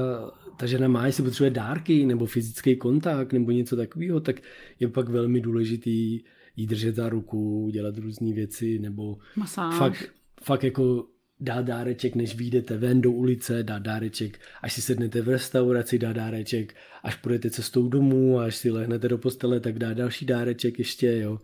ta 0.56 0.66
žena 0.66 0.88
má, 0.88 1.06
jestli 1.06 1.22
potřebuje 1.22 1.50
dárky 1.50 2.06
nebo 2.06 2.26
fyzický 2.26 2.76
kontakt 2.76 3.32
nebo 3.32 3.50
něco 3.50 3.76
takového, 3.76 4.20
tak 4.20 4.36
je 4.80 4.88
pak 4.88 5.08
velmi 5.08 5.40
důležitý 5.40 6.20
jí 6.56 6.66
držet 6.66 6.94
za 6.94 7.08
ruku, 7.08 7.68
dělat 7.72 7.98
různé 7.98 8.32
věci 8.32 8.78
nebo 8.78 9.18
Masáž. 9.36 9.78
fakt, 9.78 10.12
fakt 10.42 10.64
jako 10.64 11.06
dá 11.40 11.62
dáreček, 11.62 12.14
než 12.14 12.34
vyjdete 12.34 12.76
ven 12.76 13.00
do 13.00 13.12
ulice, 13.12 13.62
dá 13.62 13.78
dáreček, 13.78 14.40
až 14.62 14.72
si 14.72 14.82
sednete 14.82 15.22
v 15.22 15.28
restauraci, 15.28 15.98
dá 15.98 16.12
dáreček, 16.12 16.74
až 17.02 17.14
půjdete 17.14 17.50
cestou 17.50 17.88
domů, 17.88 18.38
až 18.38 18.56
si 18.56 18.70
lehnete 18.70 19.08
do 19.08 19.18
postele, 19.18 19.60
tak 19.60 19.78
dá 19.78 19.94
další 19.94 20.26
dáreček 20.26 20.78
ještě, 20.78 21.18
jo. 21.18 21.40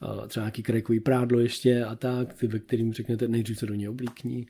A 0.00 0.26
třeba 0.26 0.44
nějaký 0.44 0.62
krajkový 0.62 1.00
prádlo 1.00 1.40
ještě 1.40 1.84
a 1.84 1.96
tak, 1.96 2.42
ve 2.42 2.58
kterým 2.58 2.92
řeknete, 2.92 3.28
nejdřív 3.28 3.58
se 3.58 3.66
do 3.66 3.74
něj 3.74 3.88
oblíkní. 3.88 4.46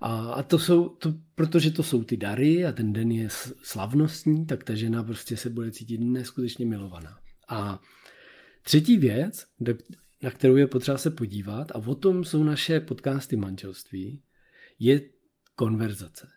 A, 0.00 0.32
a 0.32 0.42
to 0.42 0.58
jsou, 0.58 0.88
to, 0.88 1.14
protože 1.34 1.70
to 1.70 1.82
jsou 1.82 2.04
ty 2.04 2.16
dary 2.16 2.66
a 2.66 2.72
ten 2.72 2.92
den 2.92 3.12
je 3.12 3.28
slavnostní, 3.62 4.46
tak 4.46 4.64
ta 4.64 4.74
žena 4.74 5.02
prostě 5.02 5.36
se 5.36 5.50
bude 5.50 5.70
cítit 5.70 5.98
neskutečně 5.98 6.66
milovaná. 6.66 7.18
A 7.48 7.80
třetí 8.62 8.96
věc, 8.96 9.46
na 10.22 10.30
kterou 10.30 10.56
je 10.56 10.66
potřeba 10.66 10.98
se 10.98 11.10
podívat, 11.10 11.70
a 11.70 11.74
o 11.74 11.94
tom 11.94 12.24
jsou 12.24 12.44
naše 12.44 12.80
podcasty 12.80 13.36
manželství, 13.36 14.22
je 14.78 15.00
konverzace. 15.54 16.28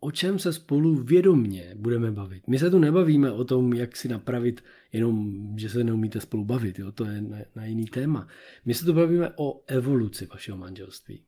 O 0.00 0.10
čem 0.10 0.38
se 0.38 0.52
spolu 0.52 0.94
vědomně 0.94 1.74
budeme 1.76 2.12
bavit. 2.12 2.48
My 2.48 2.58
se 2.58 2.70
tu 2.70 2.78
nebavíme 2.78 3.32
o 3.32 3.44
tom, 3.44 3.72
jak 3.72 3.96
si 3.96 4.08
napravit 4.08 4.64
jenom, 4.92 5.34
že 5.58 5.68
se 5.68 5.84
neumíte 5.84 6.20
spolu 6.20 6.44
bavit, 6.44 6.78
jo? 6.78 6.92
to 6.92 7.04
je 7.04 7.22
na, 7.22 7.38
na 7.56 7.64
jiný 7.64 7.84
téma. 7.84 8.28
My 8.64 8.74
se 8.74 8.84
tu 8.84 8.92
bavíme 8.92 9.30
o 9.36 9.64
evoluci 9.66 10.26
vašeho 10.26 10.58
manželství. 10.58 11.24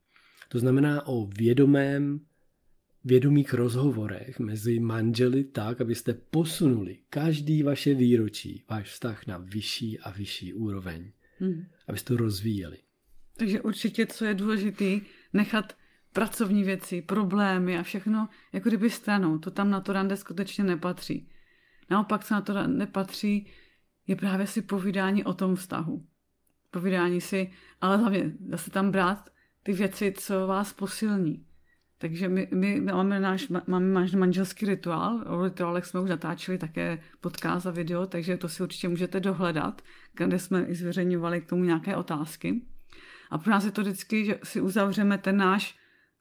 To 0.49 0.59
znamená 0.59 1.07
o 1.07 1.27
vědomém, 1.27 2.21
vědomých 3.05 3.55
rozhovorech 3.55 4.39
mezi 4.39 4.81
manželi 4.81 5.45
tak, 5.45 5.81
abyste 5.81 6.15
posunuli 6.15 6.99
každý 7.11 7.63
vaše 7.63 7.95
výročí, 7.95 8.65
váš 8.71 8.91
vztah 8.91 9.27
na 9.27 9.39
vyšší 9.39 9.99
a 9.99 10.11
vyšší 10.11 10.55
úroveň. 10.55 11.13
Hmm. 11.39 11.67
Abyste 11.89 12.09
to 12.09 12.17
rozvíjeli. 12.17 12.79
Takže 13.37 13.61
určitě, 13.61 14.07
co 14.07 14.25
je 14.25 14.35
důležité, 14.35 15.01
nechat 15.33 15.73
pracovní 16.19 16.65
věci, 16.65 17.03
problémy 17.03 17.79
a 17.79 17.83
všechno 17.83 18.29
jako 18.53 18.69
kdyby 18.69 18.91
stranou. 18.91 19.39
To 19.39 19.51
tam 19.51 19.71
na 19.71 19.81
to 19.81 19.93
rande 19.93 20.17
skutečně 20.17 20.65
nepatří. 20.65 21.31
Naopak, 21.91 22.25
co 22.25 22.35
na 22.35 22.41
to 22.41 22.67
nepatří, 22.67 23.51
je 24.07 24.17
právě 24.17 24.47
si 24.47 24.63
povídání 24.63 25.25
o 25.25 25.35
tom 25.35 25.57
vztahu. 25.57 26.05
Povídání 26.71 27.21
si, 27.21 27.51
ale 27.81 27.97
hlavně 27.97 28.33
zase 28.49 28.71
tam 28.71 28.91
brát 28.91 29.31
ty 29.63 29.73
věci, 29.73 30.15
co 30.17 30.47
vás 30.47 30.73
posilní. 30.73 31.47
Takže 31.99 32.29
my, 32.29 32.49
my 32.55 32.81
máme 32.81 33.21
náš 33.21 33.49
máme 33.67 34.07
manželský 34.17 34.67
rituál. 34.67 35.25
O 35.27 35.45
rituálech 35.45 35.87
jsme 35.87 36.01
už 36.01 36.11
natáčeli 36.11 36.59
také 36.59 36.99
podcast 37.21 37.67
a 37.67 37.71
video, 37.71 38.07
takže 38.07 38.37
to 38.37 38.49
si 38.49 38.63
určitě 38.63 38.89
můžete 38.89 39.21
dohledat, 39.21 39.83
kde 40.15 40.39
jsme 40.39 40.65
i 40.65 40.75
zveřejňovali 40.75 41.41
k 41.41 41.49
tomu 41.49 41.65
nějaké 41.65 41.97
otázky. 41.97 42.63
A 43.31 43.39
pro 43.39 43.51
nás 43.51 43.65
je 43.65 43.71
to 43.71 43.81
vždycky, 43.81 44.25
že 44.25 44.39
si 44.43 44.61
uzavřeme 44.61 45.19
ten 45.19 45.37
náš 45.37 45.79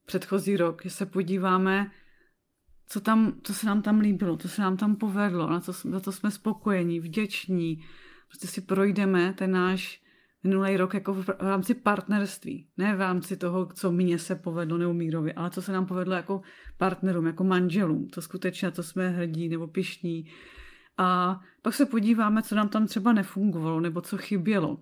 předchozí 0.07 0.57
rok, 0.57 0.83
že 0.83 0.89
se 0.89 1.05
podíváme, 1.05 1.91
co, 2.87 3.01
tam, 3.01 3.39
co 3.43 3.53
se 3.53 3.67
nám 3.67 3.81
tam 3.81 3.99
líbilo, 3.99 4.37
co 4.37 4.49
se 4.49 4.61
nám 4.61 4.77
tam 4.77 4.95
povedlo, 4.95 5.49
na 5.49 5.59
co, 5.59 5.73
za 5.73 5.99
to 5.99 6.11
jsme 6.11 6.31
spokojení, 6.31 6.99
vděční. 6.99 7.83
Prostě 8.27 8.47
si 8.47 8.61
projdeme 8.61 9.33
ten 9.33 9.51
náš 9.51 10.01
minulý 10.43 10.77
rok 10.77 10.93
jako 10.93 11.13
v 11.13 11.29
rámci 11.39 11.73
partnerství. 11.73 12.67
Ne 12.77 12.95
v 12.95 12.99
rámci 12.99 13.37
toho, 13.37 13.69
co 13.73 13.91
mně 13.91 14.19
se 14.19 14.35
povedlo 14.35 14.77
nebo 14.77 14.93
Mírovi, 14.93 15.33
ale 15.33 15.49
co 15.49 15.61
se 15.61 15.71
nám 15.71 15.85
povedlo 15.85 16.15
jako 16.15 16.41
partnerům, 16.77 17.25
jako 17.25 17.43
manželům. 17.43 18.07
To 18.07 18.21
skutečně, 18.21 18.71
to 18.71 18.83
jsme 18.83 19.09
hrdí 19.09 19.49
nebo 19.49 19.67
pišní. 19.67 20.31
A 20.97 21.39
pak 21.61 21.73
se 21.73 21.85
podíváme, 21.85 22.43
co 22.43 22.55
nám 22.55 22.69
tam 22.69 22.87
třeba 22.87 23.13
nefungovalo 23.13 23.79
nebo 23.79 24.01
co 24.01 24.17
chybělo. 24.17 24.77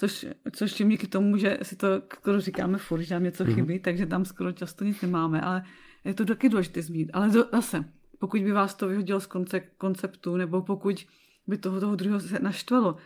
Což, 0.00 0.26
což 0.52 0.72
tím 0.72 0.88
díky 0.88 1.06
tomu, 1.06 1.36
že 1.36 1.58
si 1.62 1.76
to 1.76 1.86
skoro 2.14 2.40
říkáme 2.40 2.78
furt, 2.78 3.02
že 3.02 3.14
nám 3.14 3.22
něco 3.22 3.44
mm-hmm. 3.44 3.54
chybí, 3.54 3.78
takže 3.78 4.06
tam 4.06 4.24
skoro 4.24 4.52
často 4.52 4.84
nic 4.84 5.02
nemáme, 5.02 5.40
ale 5.40 5.64
je 6.04 6.14
to 6.14 6.24
taky 6.24 6.48
důležité 6.48 6.82
zmínit. 6.82 7.10
Ale 7.12 7.30
to, 7.30 7.48
zase, 7.52 7.84
pokud 8.18 8.42
by 8.42 8.52
vás 8.52 8.74
to 8.74 8.88
vyhodilo 8.88 9.20
z 9.20 9.26
konce, 9.26 9.60
konceptu, 9.60 10.36
nebo 10.36 10.62
pokud 10.62 11.06
by 11.46 11.58
toho, 11.58 11.80
toho 11.80 11.96
druhého 11.96 12.20
se 12.20 12.38
naštvalo, 12.38 12.96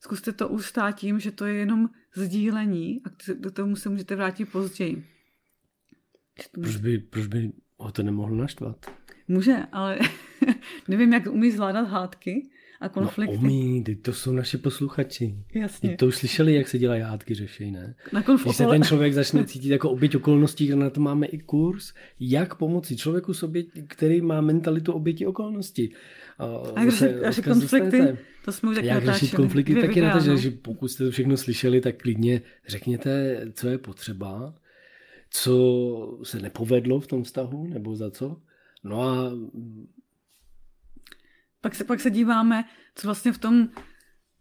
zkuste 0.00 0.32
to 0.32 0.48
ustát 0.48 0.92
tím, 0.92 1.20
že 1.20 1.30
to 1.30 1.44
je 1.44 1.54
jenom 1.54 1.90
sdílení 2.14 3.00
a 3.04 3.08
do 3.34 3.50
tomu 3.50 3.76
se 3.76 3.88
můžete 3.88 4.16
vrátit 4.16 4.44
později. 4.44 5.06
Proč 6.52 6.76
by, 6.76 6.98
proč 6.98 7.26
by 7.26 7.52
ho 7.78 7.92
to 7.92 8.02
nemohl 8.02 8.36
naštvat? 8.36 8.90
Může, 9.28 9.56
ale 9.72 9.98
nevím, 10.88 11.12
jak 11.12 11.26
umí 11.26 11.50
zvládat 11.50 11.88
hádky, 11.88 12.50
a 12.80 12.84
no, 12.84 12.90
konflikty. 12.90 13.36
No 13.36 13.42
umí, 13.42 13.84
to 14.02 14.12
jsou 14.12 14.32
naši 14.32 14.58
posluchači. 14.58 15.34
Jasně. 15.54 15.96
To 15.96 16.06
už 16.06 16.16
slyšeli, 16.16 16.54
jak 16.54 16.68
se 16.68 16.78
dělají 16.78 17.02
hádky 17.02 17.34
řešej, 17.34 17.70
ne? 17.70 17.94
Na 18.12 18.22
konf- 18.22 18.42
Když 18.42 18.56
se 18.56 18.66
ten 18.66 18.82
člověk 18.82 19.14
začne 19.14 19.44
cítit 19.44 19.68
jako 19.68 19.90
oběť 19.90 20.16
okolností, 20.16 20.68
na 20.68 20.90
to 20.90 21.00
máme 21.00 21.26
i 21.26 21.38
kurz, 21.38 21.92
jak 22.20 22.54
pomoci 22.54 22.96
člověku, 22.96 23.34
sobě, 23.34 23.64
který 23.86 24.20
má 24.20 24.40
mentalitu 24.40 24.92
oběti 24.92 25.26
okolností. 25.26 25.94
A 26.38 26.80
jak 26.80 26.90
řešit 26.90 27.44
konflikty, 27.44 28.18
to 28.44 28.52
jsme 28.52 28.70
už 28.70 28.76
tak 28.76 28.84
Jak 28.84 29.04
řešit 29.04 29.34
konflikty, 29.34 29.74
taky 29.74 30.00
na 30.00 30.12
to, 30.12 30.24
že, 30.24 30.36
že 30.36 30.50
pokud 30.50 30.88
jste 30.88 31.04
to 31.04 31.10
všechno 31.10 31.36
slyšeli, 31.36 31.80
tak 31.80 31.96
klidně 31.96 32.42
řekněte, 32.68 33.40
co 33.52 33.68
je 33.68 33.78
potřeba, 33.78 34.54
co 35.30 36.18
se 36.22 36.40
nepovedlo 36.40 37.00
v 37.00 37.06
tom 37.06 37.24
vztahu, 37.24 37.66
nebo 37.66 37.96
za 37.96 38.10
co. 38.10 38.36
No 38.84 39.02
a 39.02 39.32
pak 41.60 41.74
se, 41.74 41.84
pak 41.84 42.00
se 42.00 42.10
díváme, 42.10 42.64
co 42.94 43.08
vlastně 43.08 43.32
v 43.32 43.38
tom, 43.38 43.68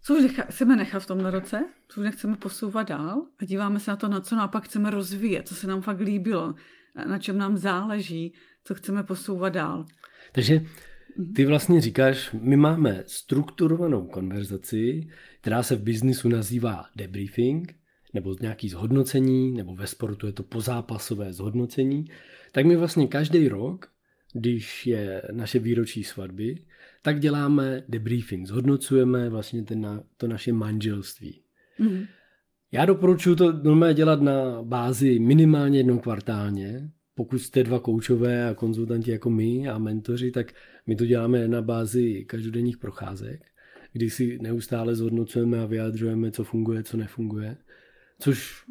co 0.01 0.15
už 0.15 0.24
necha, 0.24 0.43
chceme 0.43 0.75
nechat 0.75 1.00
v 1.00 1.07
tom 1.07 1.25
roce, 1.25 1.65
co 1.88 2.01
už 2.01 2.05
nechceme 2.05 2.36
posouvat 2.36 2.89
dál 2.89 3.25
a 3.39 3.45
díváme 3.45 3.79
se 3.79 3.91
na 3.91 3.97
to, 3.97 4.07
na 4.07 4.21
co 4.21 4.36
naopak 4.36 4.63
chceme 4.63 4.89
rozvíjet, 4.89 5.47
co 5.47 5.55
se 5.55 5.67
nám 5.67 5.81
fakt 5.81 6.00
líbilo, 6.00 6.55
na 7.07 7.19
čem 7.19 7.38
nám 7.38 7.57
záleží, 7.57 8.33
co 8.63 8.75
chceme 8.75 9.03
posouvat 9.03 9.53
dál. 9.53 9.86
Takže 10.31 10.62
mhm. 11.17 11.33
ty 11.33 11.45
vlastně 11.45 11.81
říkáš, 11.81 12.31
my 12.41 12.57
máme 12.57 13.03
strukturovanou 13.05 14.07
konverzaci, 14.07 15.07
která 15.41 15.63
se 15.63 15.75
v 15.75 15.83
biznisu 15.83 16.29
nazývá 16.29 16.86
debriefing, 16.95 17.75
nebo 18.13 18.36
nějaký 18.41 18.69
zhodnocení, 18.69 19.51
nebo 19.51 19.75
ve 19.75 19.88
sportu 19.88 20.27
je 20.27 20.33
to 20.33 20.43
pozápasové 20.43 21.33
zhodnocení, 21.33 22.05
tak 22.51 22.65
my 22.65 22.75
vlastně 22.75 23.07
každý 23.07 23.47
rok 23.47 23.89
když 24.33 24.88
je 24.88 25.21
naše 25.31 25.59
výročí 25.59 26.03
svatby, 26.03 26.55
tak 27.07 27.19
děláme 27.19 27.83
debriefing, 27.89 28.47
zhodnocujeme 28.47 29.29
vlastně 29.29 29.63
ten, 29.63 30.03
to 30.17 30.27
naše 30.27 30.53
manželství. 30.53 31.41
Mm. 31.79 32.03
Já 32.71 32.85
doporučuji 32.85 33.35
to 33.35 33.51
normálně 33.51 33.93
dělat 33.93 34.21
na 34.21 34.63
bázi 34.63 35.19
minimálně 35.19 35.79
jednou 35.79 35.99
kvartálně. 35.99 36.89
Pokud 37.15 37.39
jste 37.39 37.63
dva 37.63 37.79
koučové 37.79 38.49
a 38.49 38.53
konzultanti 38.53 39.11
jako 39.11 39.29
my 39.29 39.69
a 39.69 39.77
mentoři, 39.77 40.31
tak 40.31 40.53
my 40.87 40.95
to 40.95 41.05
děláme 41.05 41.47
na 41.47 41.61
bázi 41.61 42.25
každodenních 42.25 42.77
procházek, 42.77 43.41
kdy 43.93 44.09
si 44.09 44.39
neustále 44.41 44.95
zhodnocujeme 44.95 45.59
a 45.59 45.65
vyjádřujeme, 45.65 46.31
co 46.31 46.43
funguje, 46.43 46.83
co 46.83 46.97
nefunguje. 46.97 47.57
Což, 48.19 48.63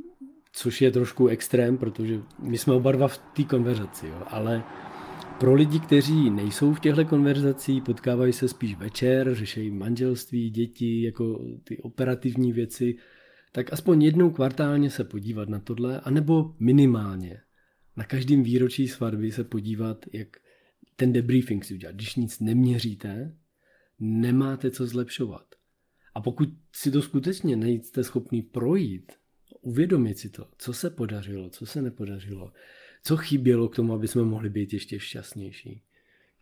což 0.53 0.83
je 0.83 0.91
trošku 0.91 1.29
extrém, 1.29 1.79
protože 1.79 2.21
my 2.43 2.59
jsme 2.59 2.73
oba 2.73 2.93
dva 2.93 3.09
v 3.09 3.19
té 3.19 3.45
konverzaci, 3.45 4.07
jo, 4.07 4.23
ale 4.27 4.63
pro 5.39 5.55
lidi, 5.55 5.81
kteří 5.81 6.31
nejsou 6.31 6.75
v 6.75 6.81
těchto 6.81 7.05
konverzacích, 7.05 7.83
potkávají 7.83 8.33
se 8.33 8.49
spíš 8.49 8.77
večer, 8.77 9.35
řeší 9.35 9.71
manželství, 9.71 10.51
děti, 10.51 11.03
jako 11.03 11.45
ty 11.65 11.79
operativní 11.79 12.53
věci, 12.53 12.97
tak 13.53 13.73
aspoň 13.73 14.03
jednou 14.03 14.31
kvartálně 14.31 14.91
se 14.91 15.05
podívat 15.05 15.49
na 15.49 15.59
tohle, 15.59 16.01
anebo 16.01 16.55
minimálně 16.59 17.41
na 17.97 18.05
každém 18.05 18.43
výročí 18.43 18.89
svatby 18.89 19.33
se 19.33 19.45
podívat, 19.45 20.07
jak 20.13 20.29
ten 20.97 21.13
debriefing 21.13 21.65
si 21.65 21.75
udělat. 21.75 21.95
Když 21.95 22.17
nic 22.17 22.41
neměříte, 22.41 23.37
nemáte 23.99 24.71
co 24.71 24.87
zlepšovat. 24.87 25.47
A 26.15 26.21
pokud 26.21 26.49
si 26.73 26.91
to 26.91 27.03
skutečně 27.03 27.57
nejste 27.57 28.05
schopný 28.05 28.43
projít, 28.43 29.13
uvědomit 29.61 30.19
si 30.19 30.31
to, 30.31 30.49
co 30.59 30.73
se 30.73 30.91
podařilo, 30.91 31.51
co 31.51 31.67
se 31.67 31.83
nepodařilo, 31.83 32.53
co 33.07 33.17
chybělo 33.17 33.69
k 33.69 33.77
tomu, 33.77 33.95
aby 33.95 34.09
jsme 34.09 34.23
mohli 34.23 34.51
být 34.51 34.73
ještě 34.73 35.01
šťastnější. 35.01 35.83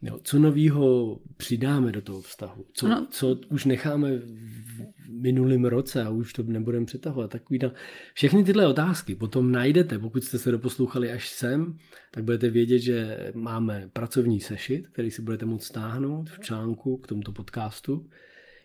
Jo, 0.02 0.20
co 0.22 0.38
novýho 0.38 1.18
přidáme 1.36 1.92
do 1.92 2.02
toho 2.02 2.20
vztahu? 2.20 2.66
Co, 2.72 2.88
no. 2.88 3.06
co 3.10 3.40
už 3.48 3.64
necháme 3.64 4.16
v 4.18 4.86
minulém 5.08 5.64
roce 5.64 6.02
a 6.02 6.10
už 6.10 6.32
to 6.32 6.42
nebudeme 6.42 6.86
přetahovat? 6.86 7.30
Takový 7.30 7.58
ta... 7.58 7.72
Všechny 8.14 8.44
tyhle 8.44 8.66
otázky 8.66 9.14
potom 9.14 9.52
najdete, 9.52 9.98
pokud 9.98 10.24
jste 10.24 10.38
se 10.38 10.50
doposlouchali 10.50 11.12
až 11.12 11.28
sem, 11.28 11.76
tak 12.10 12.24
budete 12.24 12.50
vědět, 12.50 12.78
že 12.78 13.30
máme 13.34 13.90
pracovní 13.92 14.40
sešit, 14.40 14.88
který 14.88 15.10
si 15.10 15.22
budete 15.22 15.46
moct 15.46 15.64
stáhnout 15.64 16.30
v 16.30 16.40
článku 16.40 16.96
k 16.96 17.06
tomuto 17.06 17.32
podcastu, 17.32 18.08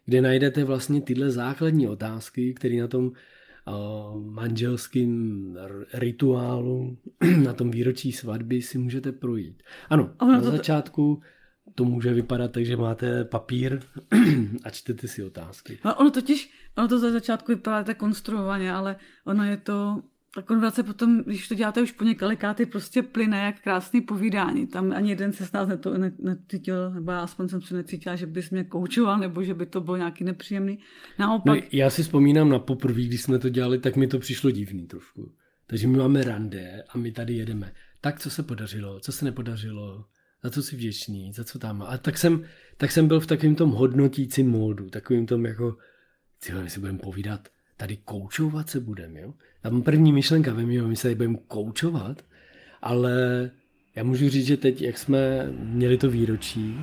kde 0.06 0.22
najdete 0.22 0.64
vlastně 0.64 1.02
tyhle 1.02 1.32
základní 1.32 1.88
otázky, 1.88 2.54
které 2.54 2.76
na 2.82 2.88
tom 2.88 3.12
manželským 4.20 5.58
rituálu 5.94 6.98
na 7.44 7.54
tom 7.54 7.72
výročí 7.72 8.12
svatby 8.12 8.62
si 8.62 8.78
můžete 8.78 9.12
projít. 9.12 9.64
Ano, 9.90 10.14
ono 10.22 10.32
na 10.32 10.42
to 10.42 10.52
začátku 10.52 11.22
to 11.76 11.86
může 11.86 12.14
vypadat 12.14 12.52
tak, 12.52 12.66
že 12.66 12.78
máte 12.78 13.24
papír 13.24 13.80
a 14.64 14.70
čtete 14.70 15.08
si 15.08 15.24
otázky. 15.24 15.80
No, 15.86 15.96
ono 15.96 16.12
totiž, 16.12 16.54
ono 16.78 16.88
to 16.88 17.00
za 17.00 17.12
začátku 17.12 17.52
vypadá 17.52 17.84
tak 17.84 17.98
konstruovaně, 17.98 18.74
ale 18.74 18.96
ono 19.26 19.44
je 19.44 19.58
to 19.58 20.02
ta 20.40 20.46
konverzace 20.46 20.84
potom, 20.84 21.24
když 21.24 21.48
to 21.48 21.56
děláte 21.56 21.82
už 21.82 21.92
po 21.92 22.04
několikáty, 22.04 22.66
prostě 22.66 23.04
plyne 23.04 23.38
jak 23.38 23.62
krásný 23.62 24.02
povídání. 24.02 24.68
Tam 24.68 24.92
ani 24.92 25.10
jeden 25.10 25.34
se 25.34 25.46
z 25.46 25.52
nás 25.52 25.70
to 25.80 25.94
necítil, 26.20 26.92
nebo 26.92 27.12
já 27.12 27.20
aspoň 27.20 27.48
jsem 27.48 27.62
se 27.62 27.76
necítila, 27.76 28.16
že 28.16 28.26
bys 28.26 28.50
mě 28.50 28.64
koučoval, 28.64 29.20
nebo 29.20 29.44
že 29.44 29.54
by 29.54 29.66
to 29.66 29.82
bylo 29.82 29.98
nějaký 29.98 30.24
nepříjemný. 30.24 30.80
Naopak... 31.20 31.56
No, 31.56 31.68
já 31.72 31.90
si 31.90 32.04
vzpomínám 32.04 32.50
na 32.50 32.60
poprvé, 32.60 33.02
když 33.02 33.22
jsme 33.22 33.40
to 33.40 33.50
dělali, 33.50 33.80
tak 33.80 33.96
mi 33.96 34.08
to 34.08 34.20
přišlo 34.20 34.52
divný 34.52 34.88
trošku. 34.88 35.32
Takže 35.68 35.88
my 35.88 35.98
máme 35.98 36.24
rande 36.24 36.84
a 36.90 36.98
my 36.98 37.12
tady 37.12 37.34
jedeme. 37.34 37.72
Tak, 38.02 38.20
co 38.20 38.30
se 38.30 38.44
podařilo, 38.44 39.00
co 39.00 39.12
se 39.12 39.26
nepodařilo, 39.26 40.06
za 40.44 40.50
co 40.50 40.64
si 40.64 40.76
vděčný, 40.76 41.34
za 41.34 41.44
co 41.44 41.60
tam. 41.60 41.82
A 41.82 41.98
tak 41.98 42.18
jsem, 42.18 42.44
tak 42.78 42.92
jsem 42.92 43.08
byl 43.08 43.20
v 43.20 43.28
takovém 43.28 43.56
tom 43.56 43.72
hodnotícím 43.72 44.50
módu, 44.50 44.90
takovým 44.90 45.26
tom 45.26 45.46
jako, 45.46 45.78
cíle, 46.40 46.64
my 46.64 46.70
si 46.70 46.80
budeme 46.80 47.00
povídat, 47.00 47.48
tady 47.80 47.98
koučovat 47.98 48.70
se 48.70 48.80
budeme, 48.80 49.22
jo? 49.22 49.34
Tam 49.62 49.82
první 49.82 50.14
myšlenka 50.14 50.54
ve 50.54 50.64
mě, 50.64 50.82
my 50.82 50.96
se 50.96 51.04
tady 51.04 51.16
budeme 51.16 51.38
koučovat, 51.48 52.26
ale 52.82 53.52
já 53.96 54.04
můžu 54.04 54.30
říct, 54.30 54.46
že 54.46 54.58
teď, 54.58 54.82
jak 54.82 54.98
jsme 54.98 55.52
měli 55.52 55.98
to 55.98 56.10
výročí, 56.10 56.76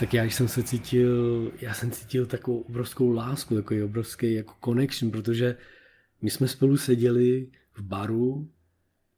tak 0.00 0.14
já 0.14 0.24
jsem 0.24 0.48
se 0.48 0.62
cítil, 0.62 1.52
já 1.60 1.74
jsem 1.74 1.90
cítil 1.90 2.26
takovou 2.26 2.60
obrovskou 2.60 3.10
lásku, 3.10 3.54
takový 3.54 3.82
obrovský 3.82 4.34
jako 4.34 4.54
connection, 4.64 5.10
protože 5.10 5.56
my 6.22 6.30
jsme 6.30 6.48
spolu 6.48 6.76
seděli 6.76 7.48
v 7.74 7.82
baru 7.82 8.48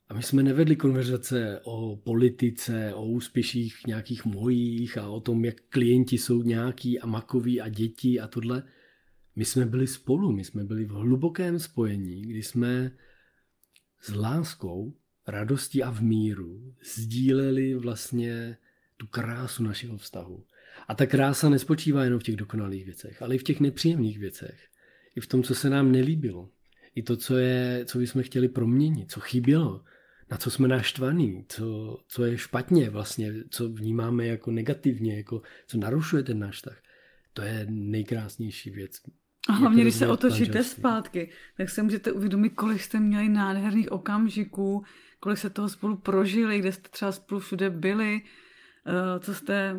a 0.09 0.15
my 0.15 0.23
jsme 0.23 0.43
nevedli 0.43 0.77
konverzace 0.77 1.61
o 1.65 1.97
politice, 1.97 2.95
o 2.95 3.05
úspěších 3.05 3.77
nějakých 3.87 4.25
mojích 4.25 4.99
a 4.99 5.09
o 5.09 5.21
tom, 5.21 5.45
jak 5.45 5.57
klienti 5.69 6.19
jsou 6.19 6.43
nějaký 6.43 7.01
a 7.01 7.07
makoví 7.07 7.61
a 7.61 7.69
děti 7.69 8.21
a 8.21 8.29
tohle 8.29 8.63
my 9.39 9.45
jsme 9.45 9.67
byli 9.67 9.87
spolu, 9.87 10.33
my 10.33 10.45
jsme 10.45 10.65
byli 10.65 10.85
v 10.85 10.91
hlubokém 10.91 11.59
spojení, 11.59 12.23
kdy 12.23 12.43
jsme 12.43 12.91
s 14.01 14.15
láskou, 14.15 14.95
radostí 15.27 15.83
a 15.83 15.91
v 15.91 16.01
míru 16.03 16.75
sdíleli 16.95 17.75
vlastně 17.75 18.57
tu 18.97 19.07
krásu 19.07 19.63
našeho 19.63 19.97
vztahu. 19.99 20.45
A 20.89 20.95
ta 20.95 21.07
krása 21.07 21.49
nespočívá 21.49 22.05
jenom 22.05 22.21
v 22.21 22.23
těch 22.23 22.37
dokonalých 22.37 22.85
věcech, 22.85 23.23
ale 23.23 23.35
i 23.35 23.39
v 23.39 23.43
těch 23.43 23.61
nepříjemných 23.61 24.19
věcech. 24.19 24.69
I 25.17 25.21
v 25.21 25.27
tom, 25.27 25.43
co 25.43 25.55
se 25.55 25.71
nám 25.71 25.93
nelíbilo. 25.93 26.51
I 26.95 27.03
to, 27.03 27.17
co, 27.17 27.37
je, 27.37 27.85
co 27.85 27.99
bychom 27.99 28.23
chtěli 28.23 28.49
proměnit, 28.49 29.11
co 29.11 29.21
chybělo, 29.21 29.85
na 30.31 30.37
co 30.37 30.51
jsme 30.51 30.69
naštvaní, 30.69 31.45
co, 31.49 31.99
co 32.09 32.25
je 32.25 32.39
špatně 32.39 32.91
vlastně, 32.91 33.33
co 33.51 33.69
vnímáme 33.69 34.27
jako 34.27 34.51
negativně, 34.51 35.17
jako 35.17 35.43
co 35.67 35.79
narušuje 35.79 36.23
ten 36.23 36.39
náš 36.39 36.57
vztah. 36.57 36.83
To 37.33 37.43
je 37.43 37.67
nejkrásnější 37.71 38.71
věc. 38.71 39.01
A 39.49 39.53
hlavně, 39.53 39.83
když 39.83 39.95
se 39.95 40.09
otočíte 40.09 40.65
zpátky, 40.65 41.31
tak 41.57 41.71
se 41.71 41.83
můžete 41.83 42.13
uvědomit, 42.13 42.51
kolik 42.51 42.83
jste 42.83 43.01
měli 43.01 43.29
nádherných 43.29 43.93
okamžiků, 43.93 44.85
kolik 45.21 45.39
se 45.39 45.51
toho 45.51 45.69
spolu 45.69 45.97
prožili, 45.97 46.59
kde 46.59 46.73
jste 46.73 46.89
třeba 46.89 47.13
spolu 47.13 47.41
všude 47.41 47.71
byli, 47.71 48.23
eh, 48.87 49.21
co 49.21 49.35
jste 49.35 49.77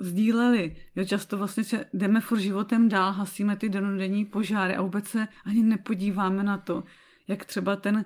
sdíleli. 0.00 0.76
Jo, 0.96 1.04
často 1.04 1.38
vlastně 1.38 1.64
se 1.64 1.84
jdeme 1.92 2.20
furt 2.20 2.38
životem 2.40 2.88
dál, 2.88 3.12
hasíme 3.12 3.56
ty 3.56 3.68
denodenní 3.68 4.24
požáry 4.24 4.76
a 4.76 4.82
vůbec 4.82 5.08
se 5.08 5.28
ani 5.44 5.62
nepodíváme 5.62 6.42
na 6.42 6.58
to, 6.58 6.84
jak 7.28 7.44
třeba 7.44 7.76
ten 7.76 8.04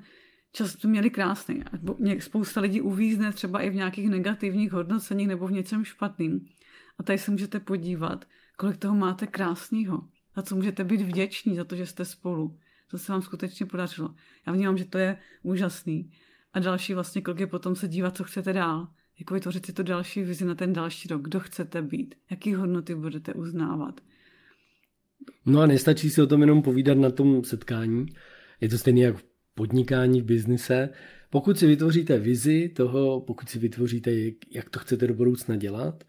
čas 0.52 0.72
jsme 0.72 0.90
měli 0.90 1.10
krásný. 1.10 1.62
Spousta 2.18 2.60
lidí 2.60 2.80
uvízne 2.80 3.32
třeba 3.32 3.60
i 3.60 3.70
v 3.70 3.74
nějakých 3.74 4.10
negativních 4.10 4.72
hodnoceních 4.72 5.28
nebo 5.28 5.46
v 5.46 5.52
něčem 5.52 5.84
špatným. 5.84 6.46
A 6.98 7.02
tady 7.02 7.18
se 7.18 7.30
můžete 7.30 7.60
podívat, 7.60 8.24
kolik 8.56 8.76
toho 8.76 8.96
máte 8.96 9.26
krásného 9.26 10.08
za 10.36 10.42
co 10.42 10.56
můžete 10.56 10.84
být 10.84 11.00
vděční, 11.00 11.56
za 11.56 11.64
to, 11.64 11.76
že 11.76 11.86
jste 11.86 12.04
spolu. 12.04 12.58
To 12.90 12.98
se 12.98 13.12
vám 13.12 13.22
skutečně 13.22 13.66
podařilo. 13.66 14.14
Já 14.46 14.52
vnímám, 14.52 14.78
že 14.78 14.84
to 14.84 14.98
je 14.98 15.18
úžasný. 15.42 16.10
A 16.52 16.58
další 16.58 16.94
vlastně 16.94 17.22
krok 17.22 17.40
je 17.40 17.46
potom 17.46 17.76
se 17.76 17.88
dívat, 17.88 18.16
co 18.16 18.24
chcete 18.24 18.52
dál. 18.52 18.88
Jako 19.18 19.34
vytvořit 19.34 19.66
si 19.66 19.72
to 19.72 19.82
další 19.82 20.22
vizi 20.22 20.44
na 20.44 20.54
ten 20.54 20.72
další 20.72 21.08
rok. 21.08 21.22
Kdo 21.22 21.40
chcete 21.40 21.82
být? 21.82 22.14
Jaký 22.30 22.54
hodnoty 22.54 22.94
budete 22.94 23.34
uznávat? 23.34 24.00
No 25.46 25.60
a 25.60 25.66
nestačí 25.66 26.10
si 26.10 26.22
o 26.22 26.26
tom 26.26 26.40
jenom 26.40 26.62
povídat 26.62 26.98
na 26.98 27.10
tom 27.10 27.44
setkání. 27.44 28.06
Je 28.60 28.68
to 28.68 28.78
stejné 28.78 29.00
jak 29.00 29.16
v 29.16 29.24
podnikání, 29.54 30.20
v 30.20 30.24
biznise. 30.24 30.88
Pokud 31.30 31.58
si 31.58 31.66
vytvoříte 31.66 32.18
vizi 32.18 32.68
toho, 32.68 33.20
pokud 33.20 33.48
si 33.48 33.58
vytvoříte, 33.58 34.10
jak 34.50 34.70
to 34.70 34.78
chcete 34.78 35.06
do 35.06 35.14
budoucna 35.14 35.56
dělat, 35.56 36.04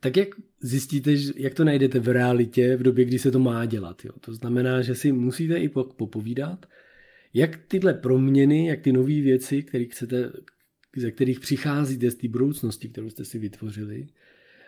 tak 0.00 0.16
jak 0.16 0.28
zjistíte, 0.60 1.14
jak 1.36 1.54
to 1.54 1.64
najdete 1.64 1.98
v 1.98 2.08
realitě 2.08 2.76
v 2.76 2.82
době, 2.82 3.04
kdy 3.04 3.18
se 3.18 3.30
to 3.30 3.38
má 3.38 3.66
dělat. 3.66 4.04
Jo? 4.04 4.12
To 4.20 4.34
znamená, 4.34 4.82
že 4.82 4.94
si 4.94 5.12
musíte 5.12 5.56
i 5.56 5.68
popovídat, 5.68 6.66
jak 7.34 7.56
tyhle 7.68 7.94
proměny, 7.94 8.66
jak 8.66 8.80
ty 8.80 8.92
nové 8.92 9.20
věci, 9.20 9.62
které 9.62 9.84
chcete, 9.84 10.32
ze 10.96 11.10
kterých 11.10 11.40
přicházíte 11.40 12.10
z 12.10 12.14
té 12.14 12.28
budoucnosti, 12.28 12.88
kterou 12.88 13.10
jste 13.10 13.24
si 13.24 13.38
vytvořili, 13.38 14.06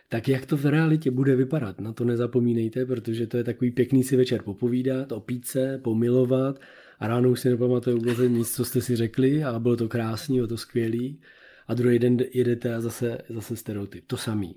tak 0.09 0.29
jak 0.29 0.47
to 0.47 0.57
v 0.57 0.67
realitě 0.67 1.11
bude 1.11 1.37
vypadat. 1.37 1.81
Na 1.81 1.93
to 1.93 2.05
nezapomínejte, 2.05 2.87
protože 2.87 3.27
to 3.27 3.37
je 3.37 3.45
takový 3.45 3.71
pěkný 3.71 4.05
si 4.05 4.17
večer 4.17 4.43
popovídat, 4.43 5.13
opít 5.13 5.47
se, 5.47 5.81
pomilovat 5.85 6.61
a 6.99 7.09
ráno 7.09 7.31
už 7.31 7.41
si 7.41 7.51
nepamatuje 7.51 7.97
vůbec 7.97 8.19
nic, 8.19 8.55
co 8.55 8.65
jste 8.65 8.81
si 8.81 8.97
řekli 8.97 9.45
a 9.45 9.59
bylo 9.59 9.77
to 9.77 9.89
krásný, 9.89 10.37
bylo 10.37 10.47
to 10.47 10.57
skvělý 10.57 11.21
a 11.67 11.75
druhý 11.75 11.99
den 11.99 12.17
jedete 12.35 12.75
a 12.75 12.81
zase, 12.81 13.19
zase 13.29 13.57
stereotyp. 13.57 14.05
To 14.07 14.17
samý. 14.17 14.55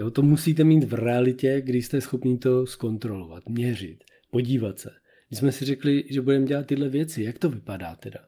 Jo, 0.00 0.10
to 0.10 0.22
musíte 0.22 0.64
mít 0.64 0.84
v 0.84 0.94
realitě, 0.94 1.60
kdy 1.60 1.82
jste 1.82 2.00
schopni 2.00 2.38
to 2.38 2.66
zkontrolovat, 2.66 3.48
měřit, 3.48 4.04
podívat 4.30 4.78
se. 4.78 4.90
Když 5.28 5.38
jsme 5.38 5.52
si 5.52 5.64
řekli, 5.64 6.04
že 6.10 6.20
budeme 6.20 6.46
dělat 6.46 6.66
tyhle 6.66 6.88
věci, 6.88 7.22
jak 7.22 7.38
to 7.38 7.50
vypadá 7.50 7.96
teda? 7.96 8.18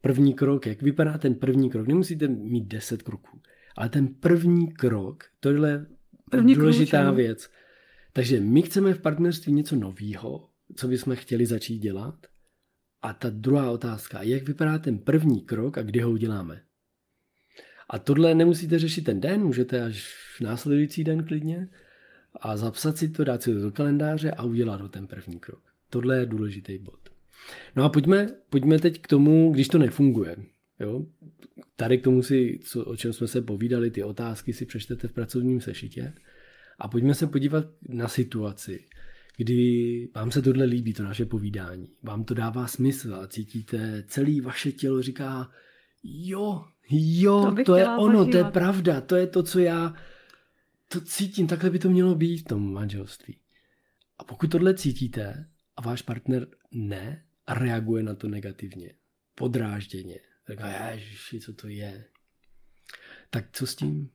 První 0.00 0.34
krok, 0.34 0.66
jak 0.66 0.82
vypadá 0.82 1.18
ten 1.18 1.34
první 1.34 1.70
krok? 1.70 1.86
Nemusíte 1.86 2.28
mít 2.28 2.64
deset 2.64 3.02
kroků, 3.02 3.40
ale 3.76 3.88
ten 3.88 4.08
první 4.08 4.72
krok, 4.72 5.24
tohle 5.40 5.70
je 5.70 5.86
první 6.30 6.54
důležitá 6.54 7.02
krok, 7.02 7.16
věc. 7.16 7.50
Takže 8.12 8.40
my 8.40 8.62
chceme 8.62 8.94
v 8.94 9.00
partnerství 9.00 9.52
něco 9.52 9.76
nového, 9.76 10.48
co 10.76 10.88
bychom 10.88 11.16
chtěli 11.16 11.46
začít 11.46 11.78
dělat. 11.78 12.26
A 13.02 13.12
ta 13.12 13.30
druhá 13.30 13.70
otázka, 13.70 14.22
jak 14.22 14.48
vypadá 14.48 14.78
ten 14.78 14.98
první 14.98 15.40
krok 15.40 15.78
a 15.78 15.82
kdy 15.82 16.00
ho 16.00 16.10
uděláme? 16.10 16.62
A 17.90 17.98
tohle 17.98 18.34
nemusíte 18.34 18.78
řešit 18.78 19.02
ten 19.02 19.20
den, 19.20 19.44
můžete 19.44 19.82
až 19.82 20.27
v 20.38 20.40
následující 20.40 21.04
den 21.04 21.24
klidně 21.24 21.68
a 22.40 22.56
zapsat 22.56 22.98
si 22.98 23.08
to, 23.08 23.24
dát 23.24 23.42
si 23.42 23.54
to 23.54 23.60
do 23.60 23.70
kalendáře 23.70 24.30
a 24.30 24.42
udělat 24.42 24.80
ho 24.80 24.88
ten 24.88 25.06
první 25.06 25.38
krok. 25.38 25.62
Tohle 25.90 26.18
je 26.18 26.26
důležitý 26.26 26.78
bod. 26.78 26.98
No 27.76 27.84
a 27.84 27.88
pojďme, 27.88 28.28
pojďme 28.50 28.78
teď 28.78 29.02
k 29.02 29.06
tomu, 29.06 29.52
když 29.52 29.68
to 29.68 29.78
nefunguje. 29.78 30.36
Jo? 30.80 31.06
Tady 31.76 31.98
k 31.98 32.04
tomu 32.04 32.22
si, 32.22 32.60
co, 32.62 32.84
o 32.84 32.96
čem 32.96 33.12
jsme 33.12 33.26
se 33.26 33.42
povídali, 33.42 33.90
ty 33.90 34.02
otázky 34.02 34.52
si 34.52 34.66
přečtete 34.66 35.08
v 35.08 35.12
pracovním 35.12 35.60
sešitě. 35.60 36.12
A 36.78 36.88
pojďme 36.88 37.14
se 37.14 37.26
podívat 37.26 37.64
na 37.88 38.08
situaci, 38.08 38.84
kdy 39.36 40.08
vám 40.14 40.30
se 40.30 40.42
tohle 40.42 40.64
líbí, 40.64 40.94
to 40.94 41.02
naše 41.02 41.26
povídání. 41.26 41.88
Vám 42.02 42.24
to 42.24 42.34
dává 42.34 42.66
smysl 42.66 43.14
a 43.14 43.26
cítíte, 43.26 44.04
celé 44.06 44.40
vaše 44.40 44.72
tělo 44.72 45.02
říká, 45.02 45.50
jo, 46.02 46.64
jo, 46.90 47.54
to, 47.56 47.64
to 47.64 47.76
je 47.76 47.88
ono, 47.88 48.26
to 48.26 48.36
je 48.36 48.44
pravda, 48.44 49.00
to 49.00 49.16
je 49.16 49.26
to, 49.26 49.42
co 49.42 49.58
já 49.58 49.94
to 50.88 51.00
cítím, 51.00 51.46
takhle 51.46 51.70
by 51.70 51.78
to 51.78 51.90
mělo 51.90 52.14
být 52.14 52.38
v 52.38 52.44
tom 52.44 52.72
manželství. 52.72 53.40
A 54.18 54.24
pokud 54.24 54.50
tohle 54.50 54.74
cítíte 54.74 55.50
a 55.76 55.82
váš 55.82 56.02
partner 56.02 56.46
ne, 56.70 57.24
a 57.46 57.54
reaguje 57.54 58.02
na 58.02 58.14
to 58.14 58.28
negativně, 58.28 58.94
podrážděně, 59.34 60.20
tak 60.44 60.58
ježiši, 60.90 61.40
co 61.40 61.54
to 61.54 61.68
je, 61.68 62.04
tak 63.30 63.44
co 63.52 63.66
s 63.66 63.76
tím? 63.76 64.10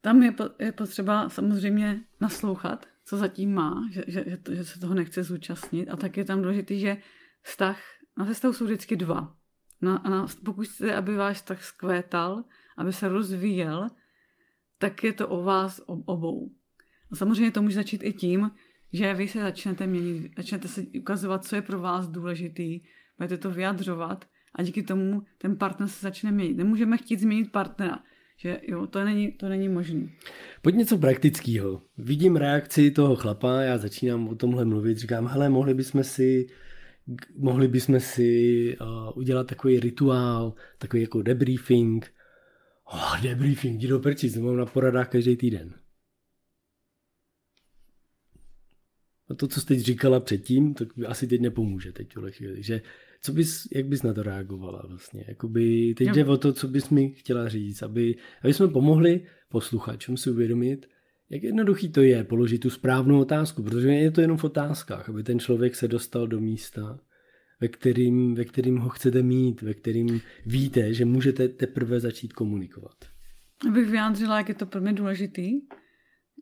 Tam 0.00 0.22
je, 0.22 0.34
je 0.58 0.72
potřeba 0.72 1.28
samozřejmě 1.28 2.00
naslouchat, 2.20 2.86
co 3.04 3.16
zatím 3.16 3.54
má, 3.54 3.88
že, 3.92 4.04
že, 4.06 4.24
že, 4.26 4.36
to, 4.36 4.54
že 4.54 4.64
se 4.64 4.80
toho 4.80 4.94
nechce 4.94 5.22
zúčastnit. 5.22 5.90
A 5.90 5.96
tak 5.96 6.16
je 6.16 6.24
tam 6.24 6.42
důležité, 6.42 6.78
že 6.78 6.96
vztah, 7.42 7.80
na 8.16 8.24
vztahu 8.24 8.54
jsou 8.54 8.64
vždycky 8.64 8.96
dva. 8.96 9.36
Na, 9.80 10.02
na, 10.10 10.26
pokud 10.44 10.66
chcete, 10.66 10.94
aby 10.94 11.14
váš 11.14 11.36
vztah 11.36 11.64
zkvétal, 11.64 12.44
aby 12.76 12.92
se 12.92 13.08
rozvíjel, 13.08 13.88
tak 14.78 15.04
je 15.04 15.12
to 15.12 15.28
o 15.28 15.42
vás 15.42 15.80
obou. 15.86 16.50
A 17.12 17.16
samozřejmě 17.16 17.50
to 17.50 17.62
může 17.62 17.74
začít 17.74 18.02
i 18.04 18.12
tím, 18.12 18.50
že 18.92 19.14
vy 19.14 19.28
se 19.28 19.40
začnete 19.40 19.86
měnit, 19.86 20.32
začnete 20.36 20.68
se 20.68 20.82
ukazovat, 21.00 21.44
co 21.44 21.56
je 21.56 21.62
pro 21.62 21.80
vás 21.80 22.08
důležitý, 22.08 22.80
budete 23.18 23.38
to 23.38 23.50
vyjadřovat 23.50 24.24
a 24.54 24.62
díky 24.62 24.82
tomu 24.82 25.22
ten 25.38 25.56
partner 25.56 25.88
se 25.88 26.00
začne 26.02 26.32
měnit. 26.32 26.56
Nemůžeme 26.56 26.96
chtít 26.96 27.20
změnit 27.20 27.52
partnera, 27.52 27.98
že 28.36 28.60
jo, 28.62 28.86
to 28.86 29.04
není, 29.04 29.32
to 29.32 29.48
není 29.48 29.68
možné. 29.68 30.08
Pojď 30.62 30.74
něco 30.74 30.98
praktického. 30.98 31.82
Vidím 31.98 32.36
reakci 32.36 32.90
toho 32.90 33.16
chlapa, 33.16 33.60
já 33.60 33.78
začínám 33.78 34.28
o 34.28 34.34
tomhle 34.34 34.64
mluvit, 34.64 34.98
říkám, 34.98 35.26
hele, 35.26 35.48
mohli 35.48 35.74
bychom 35.74 36.04
si 36.04 36.46
mohli 37.36 37.68
bychom 37.68 38.00
si 38.00 38.76
uh, 38.80 39.18
udělat 39.18 39.46
takový 39.46 39.80
rituál, 39.80 40.54
takový 40.78 41.02
jako 41.02 41.22
debriefing. 41.22 42.12
Oh, 42.84 43.20
debriefing, 43.22 43.80
jdi 43.80 43.88
do 43.88 44.00
to 44.00 44.40
mám 44.40 44.56
na 44.56 44.66
poradách 44.66 45.08
každý 45.08 45.36
týden. 45.36 45.74
A 49.30 49.34
to, 49.34 49.48
co 49.48 49.60
jsi 49.60 49.66
teď 49.66 49.78
říkala 49.78 50.20
předtím, 50.20 50.74
tak 50.74 50.88
asi 51.06 51.26
teď 51.26 51.40
nepomůže 51.40 51.92
teď 51.92 52.08
tuhle 52.08 52.32
chvíli. 52.32 52.62
Že 52.62 52.82
co 53.22 53.32
bys, 53.32 53.68
jak 53.74 53.86
bys 53.86 54.02
na 54.02 54.14
to 54.14 54.22
reagovala 54.22 54.84
vlastně? 54.88 55.24
Jakoby 55.28 55.94
teď 55.94 56.08
jde 56.08 56.24
o 56.24 56.36
to, 56.36 56.52
co 56.52 56.68
bys 56.68 56.88
mi 56.90 57.10
chtěla 57.10 57.48
říct, 57.48 57.82
aby, 57.82 58.16
aby 58.42 58.54
jsme 58.54 58.68
pomohli 58.68 59.26
posluchačům 59.48 60.16
si 60.16 60.30
uvědomit, 60.30 60.86
jak 61.30 61.42
jednoduchý 61.42 61.88
to 61.88 62.02
je 62.02 62.24
položit 62.24 62.58
tu 62.58 62.70
správnou 62.70 63.20
otázku, 63.20 63.62
protože 63.62 63.88
je 63.88 64.10
to 64.10 64.20
jenom 64.20 64.36
v 64.36 64.44
otázkách, 64.44 65.08
aby 65.08 65.22
ten 65.22 65.38
člověk 65.38 65.76
se 65.76 65.88
dostal 65.88 66.26
do 66.26 66.40
místa, 66.40 67.00
ve 67.62 67.68
kterým, 67.68 68.34
ve 68.34 68.44
kterým 68.44 68.78
ho 68.78 68.88
chcete 68.88 69.22
mít, 69.22 69.62
ve 69.62 69.74
kterým 69.74 70.20
víte, 70.46 70.94
že 70.94 71.04
můžete 71.04 71.48
teprve 71.48 72.00
začít 72.00 72.32
komunikovat. 72.32 72.94
Abych 73.68 73.90
vyjádřila, 73.90 74.38
jak 74.38 74.48
je 74.48 74.54
to 74.54 74.66
pro 74.66 74.80
mě 74.80 74.92
důležitý, 74.92 75.60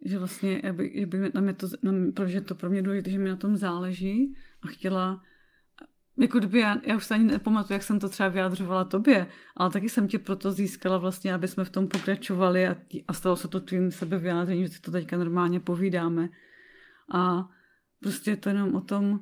že 0.05 0.19
vlastně, 0.19 0.61
aby, 0.61 1.05
aby 1.05 1.31
na 1.35 1.41
mě 1.41 1.53
to, 1.53 1.69
na 1.83 1.93
mě, 1.93 2.13
protože 2.13 2.41
to 2.41 2.55
pro 2.55 2.71
mě 2.71 2.83
důležité, 2.83 3.11
že 3.11 3.19
mi 3.19 3.29
na 3.29 3.37
tom 3.37 3.57
záleží 3.57 4.35
a 4.63 4.67
chtěla 4.67 5.23
jako 6.19 6.39
kdyby 6.39 6.59
já, 6.59 6.77
já 6.87 6.97
už 6.97 7.05
se 7.05 7.15
ani 7.15 7.25
nepamatuju, 7.25 7.75
jak 7.75 7.83
jsem 7.83 8.01
to 8.01 8.09
třeba 8.09 8.29
vyjadřovala 8.29 8.85
tobě, 8.85 9.27
ale 9.57 9.71
taky 9.71 9.89
jsem 9.89 10.09
tě 10.09 10.19
proto 10.19 10.53
získala 10.53 10.99
vlastně, 10.99 11.35
aby 11.35 11.49
jsme 11.49 11.65
v 11.65 11.71
tom 11.71 11.89
pokračovali 11.89 12.69
a, 12.69 12.77
a 13.09 13.13
stalo 13.13 13.37
se 13.37 13.49
to 13.49 13.61
tvým 13.61 13.91
sebevyjádřením, 13.91 14.67
že 14.67 14.73
si 14.73 14.81
to 14.81 14.91
teďka 14.91 15.17
normálně 15.17 15.61
povídáme. 15.61 16.29
A 17.13 17.49
prostě 18.01 18.31
je 18.31 18.37
to 18.37 18.49
jenom 18.49 18.75
o 18.75 18.81
tom, 18.81 19.21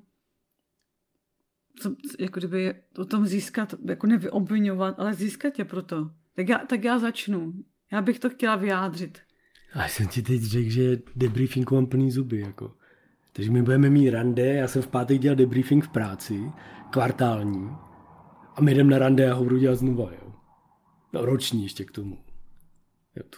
co, 1.79 1.95
jako 2.19 2.41
kdyby 2.41 2.75
o 2.99 3.05
tom 3.05 3.27
získat, 3.27 3.75
jako 3.89 4.07
nevyobvinovat, 4.07 5.01
ale 5.01 5.15
získat 5.15 5.51
tě 5.51 5.65
proto. 5.65 6.11
Tak 6.35 6.49
já, 6.49 6.59
tak 6.59 6.85
já 6.85 6.99
začnu. 6.99 7.53
Já 7.93 8.03
bych 8.03 8.19
to 8.19 8.31
chtěla 8.31 8.57
vyjádřit. 8.57 9.19
A 9.75 9.89
jsem 9.89 10.09
ti 10.09 10.23
teď 10.23 10.43
řekl, 10.43 10.71
že 10.71 10.99
debriefingu 11.17 11.75
mám 11.75 11.87
plný 11.87 12.11
zuby. 12.11 12.41
Jako. 12.41 12.75
Takže 13.33 13.51
my 13.51 13.63
budeme 13.63 13.91
mít 13.91 14.11
rande, 14.11 14.47
já 14.47 14.69
jsem 14.69 14.83
v 14.83 14.89
pátek 14.89 15.21
dělal 15.21 15.37
debriefing 15.37 15.85
v 15.85 15.89
práci, 15.89 16.53
kvartální, 16.91 17.71
a 18.55 18.61
my 18.61 18.75
jdeme 18.75 18.91
na 18.91 18.99
rande 18.99 19.31
a 19.31 19.35
ho 19.35 19.43
budu 19.43 19.59
dělat 19.59 19.75
znova, 19.75 20.11
jo. 20.13 20.33
No, 21.13 21.25
roční 21.25 21.63
ještě 21.63 21.85
k 21.85 21.91
tomu. 21.91 22.19
Jo, 23.17 23.23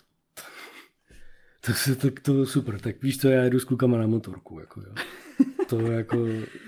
to, 1.60 1.72
to, 1.84 1.94
to, 1.94 2.10
to, 2.10 2.20
to, 2.22 2.46
super, 2.46 2.80
tak 2.80 3.02
víš 3.02 3.18
co, 3.18 3.28
já 3.28 3.42
jedu 3.42 3.60
s 3.60 3.64
klukama 3.64 3.98
na 3.98 4.06
motorku, 4.06 4.60
jako 4.60 4.80
jo. 4.80 4.94
To 5.70 5.92
jako 5.92 6.26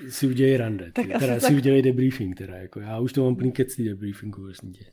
si 0.08 0.26
udělej 0.26 0.56
rande, 0.56 0.92
tak 0.92 1.06
teda 1.18 1.40
si 1.40 1.46
tak... 1.46 1.56
udělej 1.56 1.82
debriefing, 1.82 2.38
teda, 2.38 2.56
jako 2.56 2.80
já 2.80 2.98
už 2.98 3.12
to 3.12 3.24
mám 3.24 3.36
plný 3.36 3.52
kec 3.52 3.76
debriefingu, 3.76 4.42
vlastně 4.42 4.80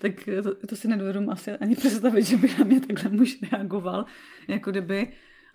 tak 0.00 0.12
to, 0.42 0.66
to 0.66 0.76
si 0.76 0.88
nedovedu 0.88 1.30
asi 1.30 1.50
ani 1.50 1.76
představit, 1.76 2.22
že 2.22 2.36
by 2.36 2.48
na 2.58 2.64
mě 2.64 2.80
takhle 2.80 3.10
muž 3.10 3.38
reagoval, 3.52 4.04
jako 4.48 4.70
kdyby 4.70 5.08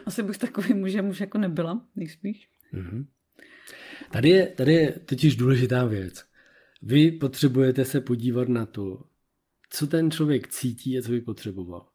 asi 0.06 0.24
bych 0.24 0.38
takový 0.38 0.74
mužem 0.74 1.10
už 1.10 1.20
jako 1.20 1.38
nebyla, 1.38 1.88
nejspíš. 1.96 2.50
Mm-hmm. 2.74 3.06
Tady 4.12 4.30
je, 4.30 4.48
tady 4.48 4.74
je 4.74 4.92
totiž 4.92 5.36
důležitá 5.36 5.86
věc. 5.86 6.26
Vy 6.82 7.12
potřebujete 7.12 7.86
se 7.86 8.02
podívat 8.02 8.50
na 8.50 8.66
to, 8.66 9.04
co 9.70 9.88
ten 9.88 10.12
člověk 10.12 10.48
cítí 10.48 10.98
a 10.98 11.02
co 11.02 11.12
by 11.12 11.22
potřeboval. 11.22 11.88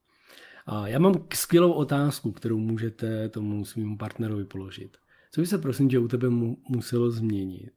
A 0.70 0.88
já 0.88 0.98
mám 0.98 1.26
skvělou 1.34 1.72
otázku, 1.72 2.32
kterou 2.32 2.58
můžete 2.58 3.28
tomu 3.28 3.64
svým 3.64 3.98
partnerovi 3.98 4.44
položit. 4.44 4.96
Co 5.30 5.40
by 5.40 5.46
se 5.46 5.58
prosím 5.58 5.88
tě 5.88 5.98
u 5.98 6.08
tebe 6.08 6.28
mu, 6.28 6.62
muselo 6.68 7.10
změnit, 7.10 7.72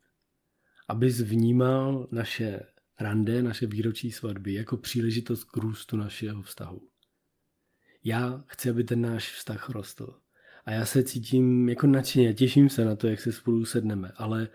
abys 0.88 1.22
vnímal 1.22 2.08
naše 2.12 2.60
rande, 3.00 3.44
naše 3.44 3.68
výročí 3.68 4.12
svatby, 4.12 4.54
jako 4.54 4.78
příležitost 4.78 5.44
k 5.44 5.58
růstu 5.58 5.98
našeho 5.98 6.42
vztahu. 6.42 6.82
Já 8.04 8.44
chci, 8.48 8.70
aby 8.70 8.84
ten 8.84 9.02
náš 9.02 9.34
vztah 9.34 9.70
rostl. 9.70 10.14
A 10.66 10.72
já 10.72 10.86
se 10.86 11.04
cítím 11.04 11.70
jako 11.70 11.88
nadšeně, 11.88 12.34
těším 12.34 12.70
se 12.70 12.86
na 12.86 12.96
to, 12.96 13.08
jak 13.08 13.22
se 13.22 13.32
spolu 13.32 13.66
sedneme, 13.66 14.12
ale 14.16 14.48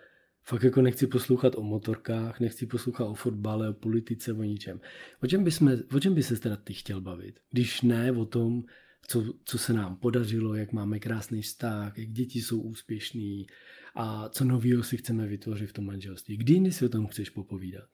fakt 0.49 0.63
jako 0.63 0.83
nechci 0.83 1.07
poslouchat 1.07 1.55
o 1.57 1.63
motorkách, 1.63 2.41
nechci 2.41 2.67
poslouchat 2.67 3.05
o 3.05 3.15
fotbale, 3.15 3.71
o 3.71 3.73
politice, 3.73 4.33
o 4.33 4.43
ničem. 4.43 4.81
O 5.23 5.27
čem 5.27 5.45
by, 5.45 5.51
jsme, 5.51 5.79
o 5.95 6.01
čem 6.01 6.15
by 6.15 6.23
se 6.23 6.37
teda 6.37 6.57
ty 6.57 6.75
chtěl 6.75 7.01
bavit? 7.01 7.41
Když 7.51 7.83
ne 7.83 8.13
o 8.13 8.25
tom, 8.25 8.65
co, 9.09 9.25
co 9.45 9.59
se 9.59 9.73
nám 9.73 9.97
podařilo, 9.97 10.55
jak 10.55 10.73
máme 10.73 10.99
krásný 10.99 11.43
vztah, 11.43 11.99
jak 11.99 12.09
děti 12.09 12.43
jsou 12.43 12.61
úspěšný 12.61 13.47
a 13.95 14.29
co 14.29 14.45
nového 14.45 14.83
si 14.83 14.97
chceme 14.97 15.27
vytvořit 15.27 15.67
v 15.67 15.73
tom 15.73 15.87
manželství. 15.87 16.37
Kdy 16.37 16.53
jindy 16.53 16.73
si 16.73 16.85
o 16.85 16.89
tom 16.89 17.07
chceš 17.07 17.31
popovídat? 17.31 17.89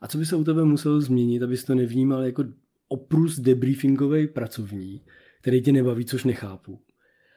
A 0.00 0.08
co 0.08 0.18
by 0.18 0.26
se 0.26 0.36
u 0.36 0.44
tebe 0.44 0.64
muselo 0.64 1.00
změnit, 1.00 1.42
abys 1.42 1.64
to 1.64 1.74
nevnímal 1.74 2.22
jako 2.22 2.44
oprus 2.88 3.38
debriefingový 3.38 4.28
pracovní, 4.28 5.02
který 5.40 5.62
tě 5.62 5.72
nebaví, 5.72 6.04
což 6.04 6.24
nechápu. 6.24 6.80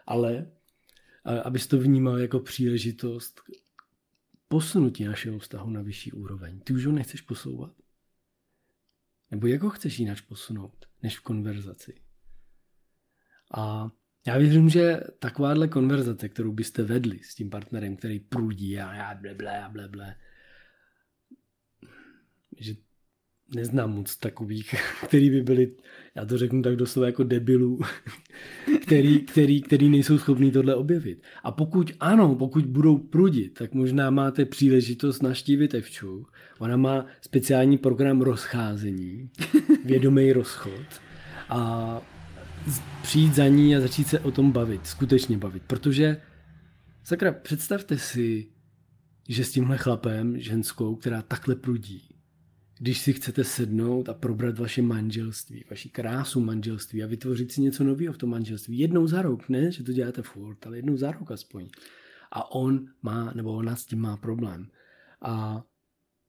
Ale 0.06 0.52
abys 1.44 1.68
to 1.68 1.80
vnímal 1.80 2.20
jako 2.20 2.40
příležitost 2.40 3.42
posunutí 4.52 5.06
našeho 5.06 5.40
vztahu 5.40 5.70
na 5.70 5.82
vyšší 5.82 6.12
úroveň. 6.12 6.60
Ty 6.60 6.74
už 6.74 6.86
ho 6.86 6.92
nechceš 6.92 7.22
posouvat? 7.22 7.72
Nebo 9.32 9.48
jak 9.48 9.62
ho 9.62 9.70
chceš 9.70 10.00
jinak 10.00 10.22
posunout, 10.22 10.86
než 11.04 11.20
v 11.20 11.24
konverzaci? 11.24 12.02
A 13.58 13.92
já 14.28 14.38
věřím, 14.38 14.70
že 14.70 15.00
takováhle 15.20 15.68
konverzace, 15.68 16.30
kterou 16.30 16.52
byste 16.52 16.84
vedli 16.84 17.20
s 17.24 17.36
tím 17.36 17.50
partnerem, 17.50 17.96
který 17.98 18.20
prudí 18.20 18.80
a 18.80 18.94
já 18.94 19.16
bleble 19.16 19.64
a 19.64 19.70
bleble, 19.70 20.16
že 22.58 22.76
neznám 23.56 23.94
moc 23.94 24.16
takových, 24.16 24.76
který 25.08 25.30
by 25.30 25.42
byli, 25.42 25.72
já 26.16 26.26
to 26.26 26.38
řeknu 26.38 26.62
tak 26.62 26.76
doslova 26.76 27.06
jako 27.06 27.24
debilů, 27.24 27.80
který, 28.82 29.20
který, 29.20 29.62
který 29.62 29.90
nejsou 29.90 30.18
schopní 30.18 30.52
tohle 30.52 30.76
objevit. 30.76 31.24
A 31.44 31.52
pokud 31.52 31.92
ano, 32.00 32.36
pokud 32.36 32.66
budou 32.66 32.98
prudit, 32.98 33.54
tak 33.54 33.74
možná 33.74 34.10
máte 34.10 34.46
příležitost 34.46 35.24
naštívit 35.24 35.74
Evču. 35.74 36.26
Ona 36.60 36.78
má 36.78 37.06
speciální 37.22 37.78
program 37.78 38.22
rozcházení, 38.22 39.30
vědomý 39.86 40.34
rozchod 40.34 41.02
a 41.50 42.02
přijít 43.02 43.36
za 43.36 43.48
ní 43.48 43.76
a 43.76 43.80
začít 43.80 44.08
se 44.08 44.20
o 44.20 44.32
tom 44.32 44.52
bavit, 44.52 44.88
skutečně 44.88 45.38
bavit. 45.38 45.64
Protože, 45.68 46.22
sakra, 47.04 47.32
představte 47.32 47.98
si, 47.98 48.48
že 49.30 49.46
s 49.46 49.52
tímhle 49.52 49.78
chlapem, 49.78 50.40
ženskou, 50.40 50.96
která 50.96 51.22
takhle 51.22 51.56
prudí, 51.56 52.11
když 52.82 53.00
si 53.00 53.14
chcete 53.14 53.44
sednout 53.44 54.10
a 54.10 54.14
probrat 54.14 54.60
vaše 54.60 54.82
manželství, 54.82 55.66
vaši 55.70 55.90
krásu 55.90 56.40
manželství 56.40 57.04
a 57.04 57.08
vytvořit 57.08 57.52
si 57.52 57.62
něco 57.62 57.84
nového 57.84 58.14
v 58.14 58.18
tom 58.18 58.30
manželství. 58.30 58.80
Jednou 58.80 59.08
za 59.08 59.22
rok, 59.22 59.50
ne, 59.50 59.72
že 59.72 59.84
to 59.84 59.94
děláte 59.94 60.22
furt, 60.22 60.68
ale 60.68 60.78
jednou 60.78 60.98
za 60.98 61.12
rok 61.12 61.32
aspoň. 61.32 61.70
A 62.32 62.52
on 62.52 62.86
má, 63.02 63.32
nebo 63.36 63.54
ona 63.54 63.76
s 63.76 63.86
tím 63.86 64.00
má 64.00 64.18
problém. 64.18 64.68
A 65.22 65.64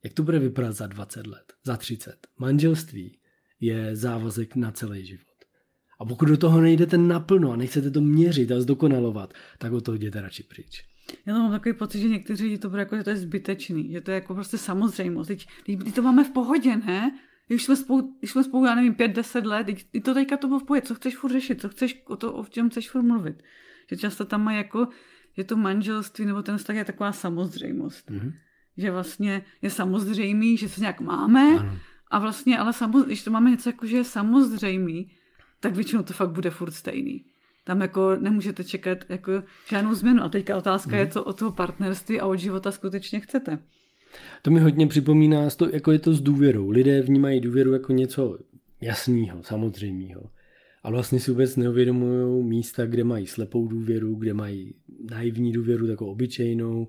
jak 0.05 0.13
to 0.13 0.23
bude 0.23 0.39
vypadat 0.39 0.73
za 0.73 0.87
20 0.87 1.27
let, 1.27 1.53
za 1.65 1.77
30? 1.77 2.27
Manželství 2.39 3.19
je 3.61 3.97
závazek 3.97 4.57
na 4.57 4.73
celý 4.73 5.07
život. 5.07 5.27
A 6.01 6.05
pokud 6.05 6.29
do 6.29 6.37
toho 6.37 6.61
nejdete 6.61 6.99
naplno 6.99 7.53
a 7.53 7.57
nechcete 7.57 7.91
to 7.91 8.01
měřit 8.01 8.53
a 8.53 8.61
zdokonalovat, 8.61 9.35
tak 9.59 9.73
od 9.73 9.85
toho 9.85 9.95
jděte 9.95 10.21
radši 10.21 10.43
pryč. 10.43 10.92
Já 11.27 11.35
mám 11.35 11.51
takový 11.51 11.73
pocit, 11.73 12.01
že 12.01 12.09
někteří 12.09 12.45
lidi 12.45 12.59
to 12.59 12.71
bude 12.71 12.83
jako, 12.83 12.97
že 12.97 13.05
to 13.05 13.11
je 13.11 13.17
zbytečný, 13.17 13.93
že 13.93 14.01
to 14.01 14.11
je 14.11 14.15
jako 14.15 14.35
prostě 14.35 14.59
samozřejmost. 14.59 15.29
Teď, 15.29 15.49
teď 15.67 15.95
to 15.95 16.03
máme 16.03 16.25
v 16.25 16.31
pohodě, 16.31 16.77
ne? 16.77 17.19
Když 17.47 17.65
jsme 17.65 17.77
spolu, 17.77 18.17
když 18.19 18.31
jsme 18.31 18.45
spolu 18.45 18.65
já 18.65 18.75
nevím, 18.75 18.95
pět, 18.95 19.09
deset 19.09 19.47
let, 19.47 19.65
teď, 19.65 19.87
to 20.05 20.15
teďka 20.15 20.37
to 20.37 20.47
bylo 20.47 20.61
v 20.61 20.65
pohodě, 20.65 20.83
co 20.83 20.95
chceš 20.95 21.17
furt 21.17 21.33
řešit, 21.33 21.61
co 21.61 21.69
chceš, 21.69 22.03
o, 22.07 22.17
to, 22.17 22.33
o 22.33 22.45
čem 22.45 22.71
chceš 22.71 22.91
furt 22.91 23.03
mluvit. 23.03 23.43
Že 23.91 23.97
často 23.97 24.25
tam 24.25 24.45
má 24.45 24.53
jako, 24.53 24.89
že 25.37 25.45
to 25.45 25.57
manželství 25.57 26.25
nebo 26.25 26.43
ten 26.43 26.59
vztah 26.59 26.77
je 26.77 26.85
taková 26.85 27.13
samozřejmost. 27.13 28.11
Mm-hmm. 28.11 28.33
Že 28.77 28.91
vlastně 28.91 29.45
je 29.63 29.71
samozřejmý, 29.71 30.57
že 30.57 30.69
se 30.69 30.81
nějak 30.81 31.01
máme 31.01 31.59
ano. 31.59 31.79
a 32.11 32.19
vlastně, 32.19 32.59
ale 32.59 32.73
samoz, 32.73 33.07
když 33.07 33.25
to 33.25 33.31
máme 33.31 33.51
něco 33.51 33.69
jako, 33.69 33.87
že 33.87 33.97
je 33.97 34.05
samozřejmý, 34.05 35.11
tak 35.61 35.75
většinou 35.75 36.03
to 36.03 36.13
fakt 36.13 36.31
bude 36.31 36.51
furt 36.51 36.71
stejný. 36.71 37.25
Tam 37.65 37.81
jako 37.81 38.17
nemůžete 38.17 38.65
čekat 38.65 38.99
jako 39.09 39.33
žádnou 39.69 39.95
změnu. 39.95 40.23
A 40.23 40.29
teďka 40.29 40.57
otázka 40.57 40.91
mm. 40.91 40.97
je, 40.97 41.05
mhm. 41.05 41.13
co 41.13 41.25
od 41.25 41.39
toho 41.39 41.53
partnerství 41.53 42.21
a 42.21 42.27
od 42.27 42.37
života 42.37 42.73
skutečně 42.73 43.21
chcete. 43.21 43.59
To 44.43 44.51
mi 44.51 44.61
hodně 44.61 44.87
připomíná, 44.87 45.49
jako 45.73 45.93
je 45.93 45.99
to 45.99 46.15
s 46.15 46.21
důvěrou. 46.21 46.71
Lidé 46.71 47.03
vnímají 47.03 47.41
důvěru 47.41 47.73
jako 47.73 47.93
něco 47.93 48.39
jasného, 48.81 49.43
samozřejmého. 49.43 50.23
A 50.83 50.91
vlastně 50.91 51.21
si 51.21 51.31
vůbec 51.31 51.57
neuvědomují 51.57 52.45
místa, 52.45 52.87
kde 52.87 53.05
mají 53.05 53.27
slepou 53.27 53.69
důvěru, 53.69 54.15
kde 54.15 54.35
mají 54.35 54.75
naivní 55.11 55.53
důvěru, 55.53 55.87
takovou 55.87 56.11
obyčejnou 56.11 56.89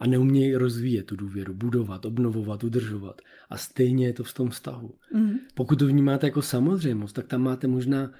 a 0.00 0.06
neumějí 0.06 0.54
rozvíjet 0.54 1.06
tu 1.06 1.16
důvěru, 1.16 1.54
budovat, 1.54 2.04
obnovovat, 2.04 2.64
udržovat. 2.64 3.20
A 3.50 3.56
stejně 3.56 4.06
je 4.06 4.12
to 4.12 4.24
v 4.24 4.34
tom 4.34 4.50
vztahu. 4.50 4.94
Mm. 5.14 5.32
Pokud 5.54 5.78
to 5.78 5.86
vnímáte 5.86 6.26
jako 6.26 6.42
samozřejmost, 6.42 7.14
tak 7.14 7.26
tam 7.26 7.42
máte 7.42 7.66
možná 7.66 8.10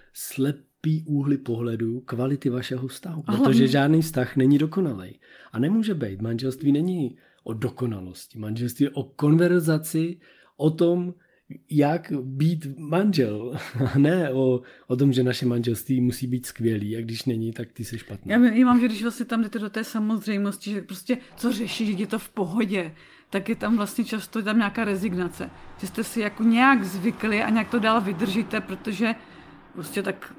slepý 0.83 1.05
úhly 1.07 1.39
pohledu 1.39 2.01
kvality 2.01 2.51
vašeho 2.51 2.89
vztahu. 2.89 3.23
Protože 3.23 3.39
hlavně... 3.39 3.69
žádný 3.69 4.03
vztah 4.03 4.37
není 4.37 4.59
dokonalý. 4.59 5.21
A 5.53 5.59
nemůže 5.59 5.95
být. 5.95 6.21
Manželství 6.23 6.73
není 6.73 7.17
o 7.45 7.53
dokonalosti. 7.53 8.39
Manželství 8.39 8.85
je 8.85 8.91
o 8.91 9.03
konverzaci, 9.03 10.19
o 10.57 10.71
tom, 10.71 11.15
jak 11.71 12.13
být 12.23 12.67
manžel. 12.79 13.59
ne 13.97 14.31
o, 14.31 14.61
o 14.87 14.97
tom, 14.97 15.13
že 15.13 15.23
naše 15.23 15.47
manželství 15.47 16.01
musí 16.01 16.27
být 16.27 16.47
skvělý 16.47 16.97
a 16.97 17.01
když 17.01 17.25
není, 17.25 17.53
tak 17.53 17.73
ty 17.73 17.85
jsi 17.85 17.99
špatný. 17.99 18.33
Já 18.33 18.65
mám, 18.65 18.81
že 18.81 18.87
když 18.87 19.03
vlastně 19.03 19.27
tam 19.27 19.43
jdete 19.43 19.59
do 19.59 19.71
té 19.71 19.85
samozřejmosti, 19.85 20.71
že 20.71 20.83
prostě 20.83 21.19
co 21.37 21.53
řešíš, 21.53 21.97
že 21.97 22.03
je 22.03 22.07
to 22.07 22.19
v 22.19 22.29
pohodě, 22.29 22.95
tak 23.31 23.49
je 23.49 23.57
tam 23.57 23.77
vlastně 23.77 24.05
často 24.05 24.43
tam 24.43 24.59
nějaká 24.59 24.85
rezignace. 24.85 25.51
Že 25.81 25.87
jste 25.87 26.05
si 26.05 26.21
jako 26.21 26.43
nějak 26.43 26.85
zvykli 26.85 27.43
a 27.43 27.51
nějak 27.51 27.71
to 27.71 27.79
dál 27.79 28.01
vydržíte, 28.01 28.61
protože 28.61 29.15
prostě 29.75 30.03
tak, 30.03 30.35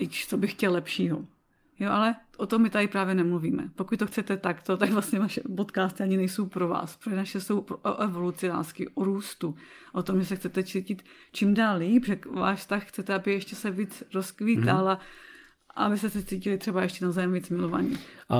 teď 0.00 0.26
co 0.26 0.36
bych 0.36 0.52
chtěl 0.52 0.72
lepšího. 0.72 1.24
Jo, 1.80 1.90
ale 1.90 2.14
o 2.36 2.46
tom 2.46 2.62
my 2.62 2.70
tady 2.70 2.88
právě 2.88 3.14
nemluvíme. 3.14 3.70
Pokud 3.76 3.98
to 3.98 4.06
chcete 4.06 4.36
takto, 4.36 4.76
tak 4.76 4.90
vlastně 4.90 5.18
vaše 5.18 5.40
podcasty 5.56 6.02
ani 6.02 6.16
nejsou 6.16 6.46
pro 6.46 6.68
vás. 6.68 6.96
Pro 6.96 7.16
naše 7.16 7.40
jsou 7.40 7.66
o 7.82 7.96
evoluci 7.96 8.48
lásky, 8.48 8.88
o 8.88 9.04
růstu, 9.04 9.54
o 9.92 10.02
tom, 10.02 10.20
že 10.20 10.26
se 10.26 10.36
chcete 10.36 10.62
cítit 10.62 11.02
čím 11.32 11.54
dál 11.54 11.78
líp, 11.78 12.06
že 12.06 12.18
váš 12.30 12.58
vztah 12.58 12.84
chcete, 12.84 13.14
aby 13.14 13.32
ještě 13.32 13.56
se 13.56 13.70
víc 13.70 14.02
rozkvítal 14.14 14.84
mm. 14.84 14.90
a 14.90 15.00
aby 15.76 15.98
se 15.98 16.10
cítili 16.10 16.58
třeba 16.58 16.82
ještě 16.82 17.04
na 17.04 17.26
víc 17.26 17.50
milovaní. 17.50 17.96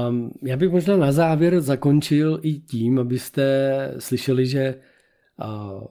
Um, 0.08 0.32
já 0.42 0.56
bych 0.56 0.70
možná 0.70 0.96
na 0.96 1.12
závěr 1.12 1.60
zakončil 1.60 2.40
i 2.42 2.54
tím, 2.54 2.98
abyste 2.98 3.94
slyšeli, 3.98 4.46
že 4.46 4.74
uh, 5.44 5.84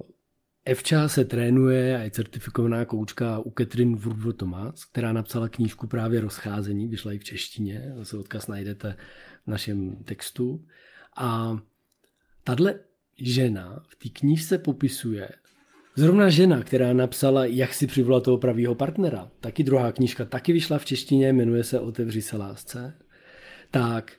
Evča 0.65 1.07
se 1.07 1.25
trénuje 1.25 1.97
a 1.97 2.03
je 2.03 2.11
certifikovaná 2.11 2.85
koučka 2.85 3.39
u 3.39 3.53
Catherine 3.57 3.95
Woodward 3.95 4.37
Thomas, 4.37 4.85
která 4.85 5.13
napsala 5.13 5.49
knížku 5.49 5.87
právě 5.87 6.21
Rozcházení, 6.21 6.87
vyšla 6.87 7.13
i 7.13 7.19
v 7.19 7.23
češtině, 7.23 7.93
zase 7.97 8.17
odkaz 8.17 8.47
najdete 8.47 8.95
v 9.45 9.47
našem 9.47 9.95
textu. 9.95 10.65
A 11.17 11.59
tahle 12.43 12.79
žena 13.17 13.83
v 13.87 13.95
té 13.95 14.09
knížce 14.09 14.57
popisuje, 14.57 15.29
zrovna 15.95 16.29
žena, 16.29 16.63
která 16.63 16.93
napsala 16.93 17.45
Jak 17.45 17.73
si 17.73 17.87
přivolat 17.87 18.23
toho 18.23 18.37
pravého 18.37 18.75
partnera, 18.75 19.31
taky 19.39 19.63
druhá 19.63 19.91
knížka, 19.91 20.25
taky 20.25 20.53
vyšla 20.53 20.77
v 20.77 20.85
češtině, 20.85 21.33
jmenuje 21.33 21.63
se 21.63 21.79
Otevři 21.79 22.21
se 22.21 22.37
lásce, 22.37 22.97
tak 23.71 24.11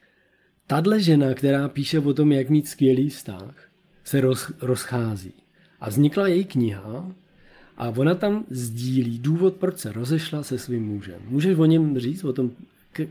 tahle 0.66 1.00
žena, 1.00 1.34
která 1.34 1.68
píše 1.68 1.98
o 1.98 2.14
tom, 2.14 2.32
jak 2.32 2.48
mít 2.50 2.68
skvělý 2.68 3.08
vztah, 3.08 3.70
se 4.04 4.20
roz, 4.20 4.52
rozchází. 4.60 5.39
A 5.80 5.88
vznikla 5.88 6.28
její 6.28 6.44
kniha 6.44 7.06
a 7.76 7.88
ona 7.88 8.14
tam 8.14 8.44
sdílí 8.50 9.18
důvod, 9.18 9.54
proč 9.54 9.78
se 9.78 9.92
rozešla 9.92 10.42
se 10.42 10.58
svým 10.58 10.86
mužem. 10.86 11.20
Můžeš 11.28 11.58
o 11.58 11.64
něm 11.64 11.98
říct, 11.98 12.24
o 12.24 12.32
tom 12.32 12.50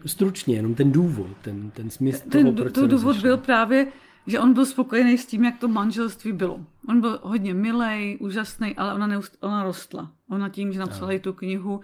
stručně, 0.06 0.56
jenom 0.56 0.76
ten 0.76 0.92
důvod, 0.92 1.38
ten, 1.42 1.72
ten 1.72 1.90
smysl 1.90 2.30
ten, 2.30 2.46
toho, 2.46 2.54
proč 2.54 2.74
to 2.74 2.82
se 2.82 2.88
důvod 2.88 3.18
byl 3.18 3.38
právě, 3.38 3.88
že 4.28 4.40
on 4.40 4.54
byl 4.54 4.66
spokojený 4.66 5.18
s 5.18 5.26
tím, 5.26 5.44
jak 5.44 5.58
to 5.58 5.68
manželství 5.68 6.32
bylo. 6.32 6.66
On 6.88 7.02
byl 7.02 7.20
hodně 7.24 7.54
milý, 7.54 8.18
úžasný, 8.20 8.76
ale 8.76 8.94
ona, 8.94 9.08
neust, 9.08 9.38
ona 9.42 9.64
rostla. 9.64 10.12
Ona 10.30 10.50
tím, 10.50 10.74
že 10.74 10.80
napsala 10.80 11.12
i 11.12 11.20
tu 11.20 11.34
knihu 11.34 11.82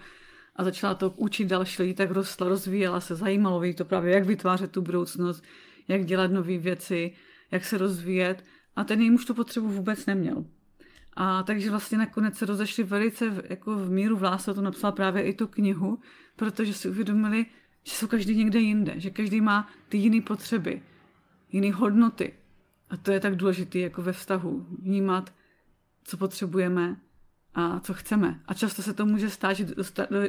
a 0.56 0.64
začala 0.64 0.94
to 0.94 1.14
učit 1.16 1.44
další 1.44 1.82
lidi, 1.82 1.94
tak 1.94 2.10
rostla, 2.10 2.48
rozvíjela 2.48 3.00
se, 3.00 3.14
zajímalo 3.14 3.64
jí 3.64 3.74
to 3.74 3.84
právě, 3.84 4.14
jak 4.14 4.24
vytvářet 4.24 4.70
tu 4.70 4.82
budoucnost, 4.82 5.44
jak 5.88 6.04
dělat 6.04 6.30
nové 6.30 6.58
věci, 6.58 7.12
jak 7.50 7.64
se 7.64 7.78
rozvíjet. 7.78 8.44
A 8.76 8.84
ten 8.84 9.00
její 9.00 9.10
muž 9.10 9.24
tu 9.24 9.34
potřebu 9.34 9.68
vůbec 9.68 10.06
neměl. 10.06 10.44
A 11.16 11.42
takže 11.42 11.70
vlastně 11.70 11.98
nakonec 11.98 12.38
se 12.38 12.46
rozešli 12.46 12.84
velice 12.84 13.30
v, 13.30 13.42
jako 13.50 13.76
v 13.76 13.90
míru 13.90 14.16
v 14.16 14.22
lásce, 14.22 14.54
to 14.54 14.62
napsala 14.62 14.92
právě 14.92 15.22
i 15.22 15.34
tu 15.34 15.46
knihu, 15.46 15.98
protože 16.36 16.74
si 16.74 16.88
uvědomili, 16.88 17.46
že 17.84 17.92
jsou 17.92 18.06
každý 18.06 18.36
někde 18.36 18.58
jinde, 18.58 18.94
že 18.96 19.10
každý 19.10 19.40
má 19.40 19.68
ty 19.88 19.98
jiné 19.98 20.20
potřeby, 20.20 20.82
jiné 21.52 21.72
hodnoty. 21.72 22.34
A 22.90 22.96
to 22.96 23.12
je 23.12 23.20
tak 23.20 23.36
důležité 23.36 23.78
jako 23.78 24.02
ve 24.02 24.12
vztahu, 24.12 24.66
vnímat, 24.82 25.34
co 26.04 26.16
potřebujeme 26.16 26.96
a 27.54 27.80
co 27.80 27.94
chceme. 27.94 28.40
A 28.46 28.54
často 28.54 28.82
se 28.82 28.92
to 28.92 29.06
může 29.06 29.30
stát, 29.30 29.52
že 29.52 29.66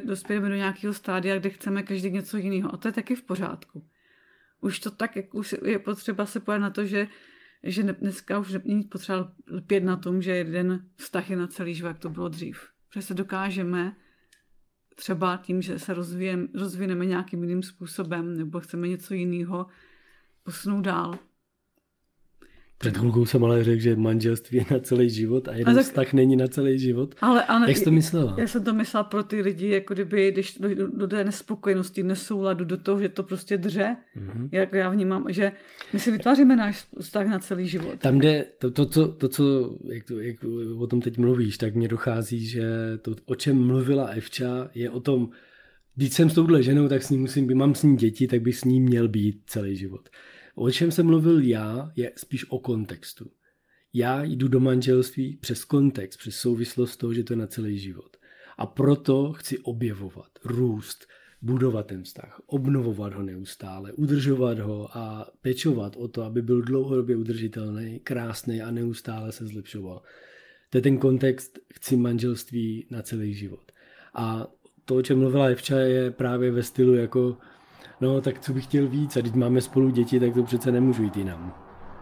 dospějeme 0.06 0.50
do 0.50 0.56
nějakého 0.56 0.93
stádia, 0.93 1.39
kde 1.39 1.50
chceme 1.50 1.84
každý 1.84 2.12
něco 2.12 2.38
jiného. 2.38 2.73
A 2.73 2.78
to 2.78 2.88
je 2.88 2.91
taky 2.91 3.15
v 3.15 3.21
pořádku. 3.21 3.84
Už 4.62 4.80
to 4.80 4.91
tak, 4.91 5.15
jak 5.15 5.34
už 5.34 5.56
je 5.65 5.80
potřeba 5.80 6.26
se 6.26 6.39
pojít 6.39 6.60
na 6.60 6.69
to, 6.69 6.86
že 6.86 7.08
že 7.67 7.84
dneska 7.84 8.39
už 8.39 8.58
není 8.65 8.84
potřeba 8.84 9.34
lpět 9.51 9.84
na 9.84 9.95
tom, 9.97 10.21
že 10.21 10.32
jeden 10.32 10.89
vztah 10.95 11.30
je 11.30 11.38
na 11.38 11.47
celý 11.47 11.75
život, 11.75 11.88
jak 11.88 11.99
to 11.99 12.10
bylo 12.10 12.30
dřív. 12.30 12.67
Protože 12.89 13.01
se 13.01 13.13
dokážeme 13.13 13.95
třeba 14.95 15.38
tím, 15.38 15.62
že 15.62 15.80
se 15.80 15.93
rozvíjem, 15.93 16.47
rozvineme 16.56 17.06
nějakým 17.06 17.43
jiným 17.43 17.63
způsobem 17.63 18.38
nebo 18.38 18.60
chceme 18.60 18.88
něco 18.88 19.13
jiného, 19.13 19.67
posunout 20.43 20.82
dál. 20.82 21.19
Před 22.79 22.97
chvilkou 22.97 23.25
jsem 23.25 23.43
ale 23.43 23.63
řekl, 23.63 23.81
že 23.81 23.95
manželství 23.95 24.57
je 24.57 24.65
na 24.71 24.79
celý 24.79 25.09
život 25.09 25.47
a 25.47 25.53
jeden 25.53 25.75
tak, 25.75 25.85
vztah 25.85 26.13
není 26.13 26.35
na 26.35 26.47
celý 26.47 26.79
život. 26.79 27.15
Ale, 27.21 27.43
ale, 27.43 27.67
Jak 27.67 27.77
jsi 27.77 27.83
to 27.83 27.91
myslela? 27.91 28.35
Já 28.37 28.47
jsem 28.47 28.63
to 28.63 28.73
myslela 28.73 29.03
pro 29.03 29.23
ty 29.23 29.41
lidi, 29.41 29.69
jako 29.69 29.93
kdyby, 29.93 30.31
když 30.31 30.57
do, 30.57 30.75
do, 30.75 30.87
do 30.87 31.07
té 31.07 31.23
nespokojenosti, 31.23 32.03
nesouladu, 32.03 32.65
do 32.65 32.77
toho, 32.77 32.99
že 32.99 33.09
to 33.09 33.23
prostě 33.23 33.57
dře, 33.57 33.97
mm-hmm. 34.17 34.49
jak 34.51 34.73
já 34.73 34.89
vnímám, 34.89 35.25
že 35.29 35.51
my 35.93 35.99
si 35.99 36.11
vytváříme 36.11 36.55
náš 36.55 36.87
vztah 37.01 37.27
na 37.27 37.39
celý 37.39 37.67
život. 37.67 37.99
Tam 37.99 38.19
jde, 38.19 38.45
to, 38.59 38.71
to, 38.71 38.85
to, 38.85 39.07
to 39.07 39.29
co, 39.29 39.75
jak, 39.93 40.03
to, 40.03 40.19
jak 40.19 40.35
o 40.77 40.87
tom 40.87 41.01
teď 41.01 41.17
mluvíš, 41.17 41.57
tak 41.57 41.75
mně 41.75 41.87
dochází, 41.87 42.45
že 42.45 42.63
to, 43.01 43.15
o 43.25 43.35
čem 43.35 43.67
mluvila 43.67 44.05
Evča, 44.05 44.69
je 44.75 44.89
o 44.89 44.99
tom, 44.99 45.29
když 45.95 46.13
jsem 46.13 46.29
s 46.29 46.33
touhle 46.33 46.63
ženou, 46.63 46.87
tak 46.87 47.03
s 47.03 47.09
ní 47.09 47.17
musím 47.17 47.47
být, 47.47 47.55
mám 47.55 47.75
s 47.75 47.83
ní 47.83 47.97
děti, 47.97 48.27
tak 48.27 48.41
bych 48.41 48.57
s 48.57 48.63
ní 48.63 48.81
měl 48.81 49.07
být 49.07 49.41
celý 49.47 49.75
život. 49.75 50.09
O 50.59 50.71
čem 50.71 50.91
jsem 50.91 51.05
mluvil 51.05 51.43
já, 51.43 51.91
je 51.95 52.11
spíš 52.15 52.51
o 52.51 52.59
kontextu. 52.59 53.31
Já 53.93 54.23
jdu 54.23 54.47
do 54.47 54.59
manželství 54.59 55.37
přes 55.37 55.65
kontext, 55.65 56.19
přes 56.19 56.35
souvislost 56.35 56.97
toho, 56.97 57.13
že 57.13 57.23
to 57.23 57.33
je 57.33 57.37
na 57.37 57.47
celý 57.47 57.79
život. 57.79 58.17
A 58.57 58.65
proto 58.65 59.33
chci 59.33 59.59
objevovat, 59.59 60.29
růst, 60.45 61.05
budovat 61.41 61.87
ten 61.87 62.03
vztah, 62.03 62.41
obnovovat 62.45 63.13
ho 63.13 63.23
neustále, 63.23 63.93
udržovat 63.93 64.59
ho 64.59 64.97
a 64.97 65.31
pečovat 65.41 65.95
o 65.95 66.07
to, 66.07 66.23
aby 66.23 66.41
byl 66.41 66.61
dlouhodobě 66.61 67.15
udržitelný, 67.15 67.99
krásný 67.99 68.61
a 68.61 68.71
neustále 68.71 69.31
se 69.31 69.47
zlepšoval. 69.47 70.01
To 70.69 70.77
je 70.77 70.81
ten 70.81 70.97
kontext, 70.97 71.59
chci 71.73 71.95
manželství 71.95 72.87
na 72.91 73.01
celý 73.01 73.33
život. 73.33 73.71
A 74.13 74.47
to, 74.85 74.95
o 74.95 75.01
čem 75.01 75.19
mluvila 75.19 75.45
Evča, 75.45 75.79
je 75.79 76.11
právě 76.11 76.51
ve 76.51 76.63
stylu 76.63 76.93
jako 76.93 77.37
no 78.01 78.21
tak 78.21 78.39
co 78.39 78.53
bych 78.53 78.63
chtěl 78.63 78.88
víc 78.88 79.17
a 79.17 79.21
když 79.21 79.33
máme 79.33 79.62
spolu 79.62 79.89
děti, 79.89 80.19
tak 80.19 80.33
to 80.33 80.43
přece 80.43 80.71
nemůžu 80.71 81.03
jít 81.03 81.17
jinam. 81.17 81.53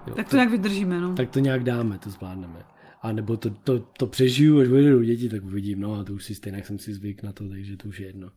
Jo, 0.07 0.15
tak 0.15 0.25
to, 0.25 0.29
to 0.29 0.35
nějak 0.35 0.51
vydržíme, 0.51 1.01
no. 1.01 1.15
Tak 1.15 1.29
to 1.29 1.39
nějak 1.39 1.63
dáme, 1.63 1.97
to 1.99 2.09
zvládneme. 2.09 2.63
A 3.01 3.11
nebo 3.11 3.37
to, 3.37 3.49
to, 3.49 3.79
to 3.79 4.07
přežiju, 4.07 4.59
až 4.59 4.67
vyjdu 4.67 5.03
děti, 5.03 5.29
tak 5.29 5.43
uvidím, 5.43 5.79
no 5.79 5.93
a 5.93 6.03
to 6.03 6.13
už 6.13 6.23
si 6.23 6.35
stejně 6.35 6.63
jsem 6.63 6.79
si 6.79 6.93
zvyk 6.93 7.23
na 7.23 7.31
to, 7.31 7.49
takže 7.49 7.77
to 7.77 7.87
už 7.87 7.99
je 7.99 8.07
jedno. 8.07 8.31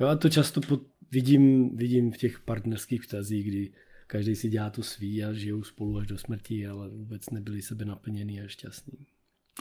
Jo 0.00 0.06
a 0.06 0.16
to 0.16 0.28
často 0.28 0.60
pod, 0.60 0.82
vidím, 1.10 1.76
vidím 1.76 2.12
v 2.12 2.16
těch 2.16 2.40
partnerských 2.40 3.02
vztazích, 3.02 3.48
kdy 3.48 3.72
každý 4.06 4.36
si 4.36 4.48
dělá 4.48 4.70
to 4.70 4.82
svý 4.82 5.24
a 5.24 5.32
žijou 5.32 5.62
spolu 5.62 5.98
až 5.98 6.06
do 6.06 6.18
smrti, 6.18 6.66
ale 6.66 6.88
vůbec 6.88 7.30
nebyli 7.30 7.62
sebe 7.62 7.84
naplněný 7.84 8.40
a 8.40 8.46
šťastní. 8.46 9.06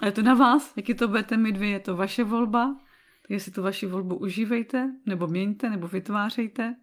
A 0.02 0.06
je 0.06 0.12
to 0.12 0.22
na 0.22 0.34
vás, 0.34 0.74
jaký 0.78 0.94
to 0.94 1.08
budete 1.08 1.38
mít 1.38 1.58
vy, 1.58 1.70
je 1.70 1.80
to 1.80 1.96
vaše 1.96 2.24
volba, 2.24 2.76
tak 3.22 3.32
jestli 3.32 3.52
tu 3.52 3.62
vaši 3.62 3.86
volbu 3.86 4.16
užívejte, 4.16 4.92
nebo 5.06 5.28
měňte, 5.28 5.70
nebo 5.70 5.88
vytvářejte. 5.88 6.76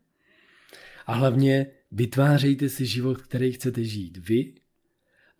A 1.11 1.14
hlavně 1.14 1.66
vytvářejte 1.92 2.68
si 2.68 2.87
život, 2.87 3.23
který 3.23 3.53
chcete 3.53 3.85
žít 3.85 4.29
vy 4.29 4.55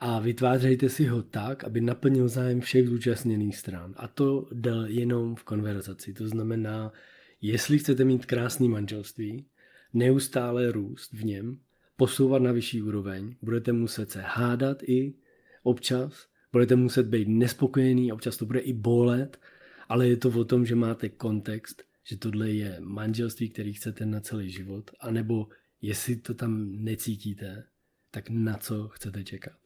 a 0.01 0.19
vytvářejte 0.19 0.89
si 0.89 1.05
ho 1.07 1.23
tak, 1.23 1.65
aby 1.65 1.81
naplnil 1.81 2.29
zájem 2.29 2.61
všech 2.61 2.89
zúčastněných 2.89 3.57
stran. 3.57 3.95
A 3.97 4.09
to 4.09 4.49
jde 4.53 4.73
jenom 4.87 5.37
v 5.37 5.45
konverzaci. 5.45 6.15
To 6.15 6.29
znamená, 6.29 6.93
jestli 7.41 7.79
chcete 7.79 8.05
mít 8.05 8.27
krásný 8.27 8.69
manželství, 8.69 9.47
neustále 9.95 10.73
růst 10.73 11.13
v 11.13 11.25
něm, 11.25 11.59
posouvat 11.97 12.43
na 12.43 12.53
vyšší 12.53 12.83
úroveň, 12.83 13.35
budete 13.43 13.73
muset 13.73 14.11
se 14.11 14.23
hádat 14.23 14.83
i 14.83 15.15
občas, 15.63 16.27
budete 16.53 16.77
muset 16.77 17.07
být 17.07 17.29
nespokojený, 17.29 18.13
občas 18.13 18.37
to 18.37 18.47
bude 18.47 18.61
i 18.61 18.73
bolet, 18.73 19.41
ale 19.89 20.09
je 20.09 20.17
to 20.17 20.29
o 20.29 20.45
tom, 20.45 20.67
že 20.67 20.75
máte 20.75 21.09
kontext, 21.09 21.83
že 22.11 22.17
tohle 22.17 22.51
je 22.51 22.77
manželství, 22.81 23.49
který 23.49 23.73
chcete 23.73 24.07
na 24.07 24.21
celý 24.21 24.51
život, 24.51 24.91
anebo 25.01 25.49
jestli 25.83 26.17
to 26.17 26.35
tam 26.35 26.73
necítíte, 26.73 27.65
tak 28.11 28.31
na 28.31 28.57
co 28.57 28.89
chcete 28.89 29.25
čekat. 29.25 29.59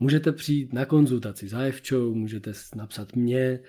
Můžete 0.00 0.32
přijít 0.32 0.72
na 0.72 0.84
konzultaci 0.84 1.48
za 1.48 1.60
Evčou, 1.60 2.14
můžete 2.14 2.52
napsat 2.74 3.16
mě 3.16 3.60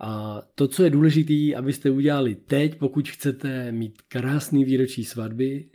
a 0.00 0.42
to, 0.54 0.68
co 0.68 0.84
je 0.84 0.90
důležité, 0.90 1.56
abyste 1.56 1.90
udělali 1.90 2.34
teď, 2.34 2.78
pokud 2.78 3.08
chcete 3.08 3.72
mít 3.72 4.02
krásný 4.08 4.64
výročí 4.64 5.04
svatby, 5.04 5.70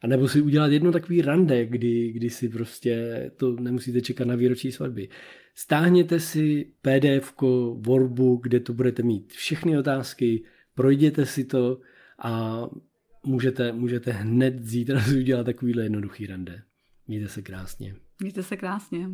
a 0.00 0.06
nebo 0.06 0.28
si 0.28 0.40
udělat 0.40 0.72
jedno 0.72 0.92
takový 0.92 1.22
rande, 1.22 1.66
kdy, 1.66 2.12
kdy 2.12 2.30
si 2.30 2.48
prostě 2.48 3.30
to 3.36 3.52
nemusíte 3.52 4.00
čekat 4.00 4.26
na 4.26 4.34
výročí 4.34 4.72
svatby. 4.72 5.08
Stáhněte 5.54 6.20
si 6.20 6.72
pdf 6.82 7.34
workbook, 7.76 8.42
kde 8.42 8.60
to 8.60 8.72
budete 8.72 9.02
mít 9.02 9.32
všechny 9.32 9.78
otázky, 9.78 10.44
projděte 10.78 11.26
si 11.26 11.44
to 11.44 11.78
a 12.18 12.60
můžete, 13.26 13.72
můžete 13.72 14.12
hned 14.12 14.62
zítra 14.62 15.00
si 15.00 15.18
udělat 15.18 15.44
takovýhle 15.44 15.82
jednoduchý 15.82 16.26
rande. 16.26 16.62
Mějte 17.08 17.28
se 17.28 17.42
krásně. 17.42 17.94
Mějte 18.20 18.42
se 18.42 18.56
krásně. 18.56 19.10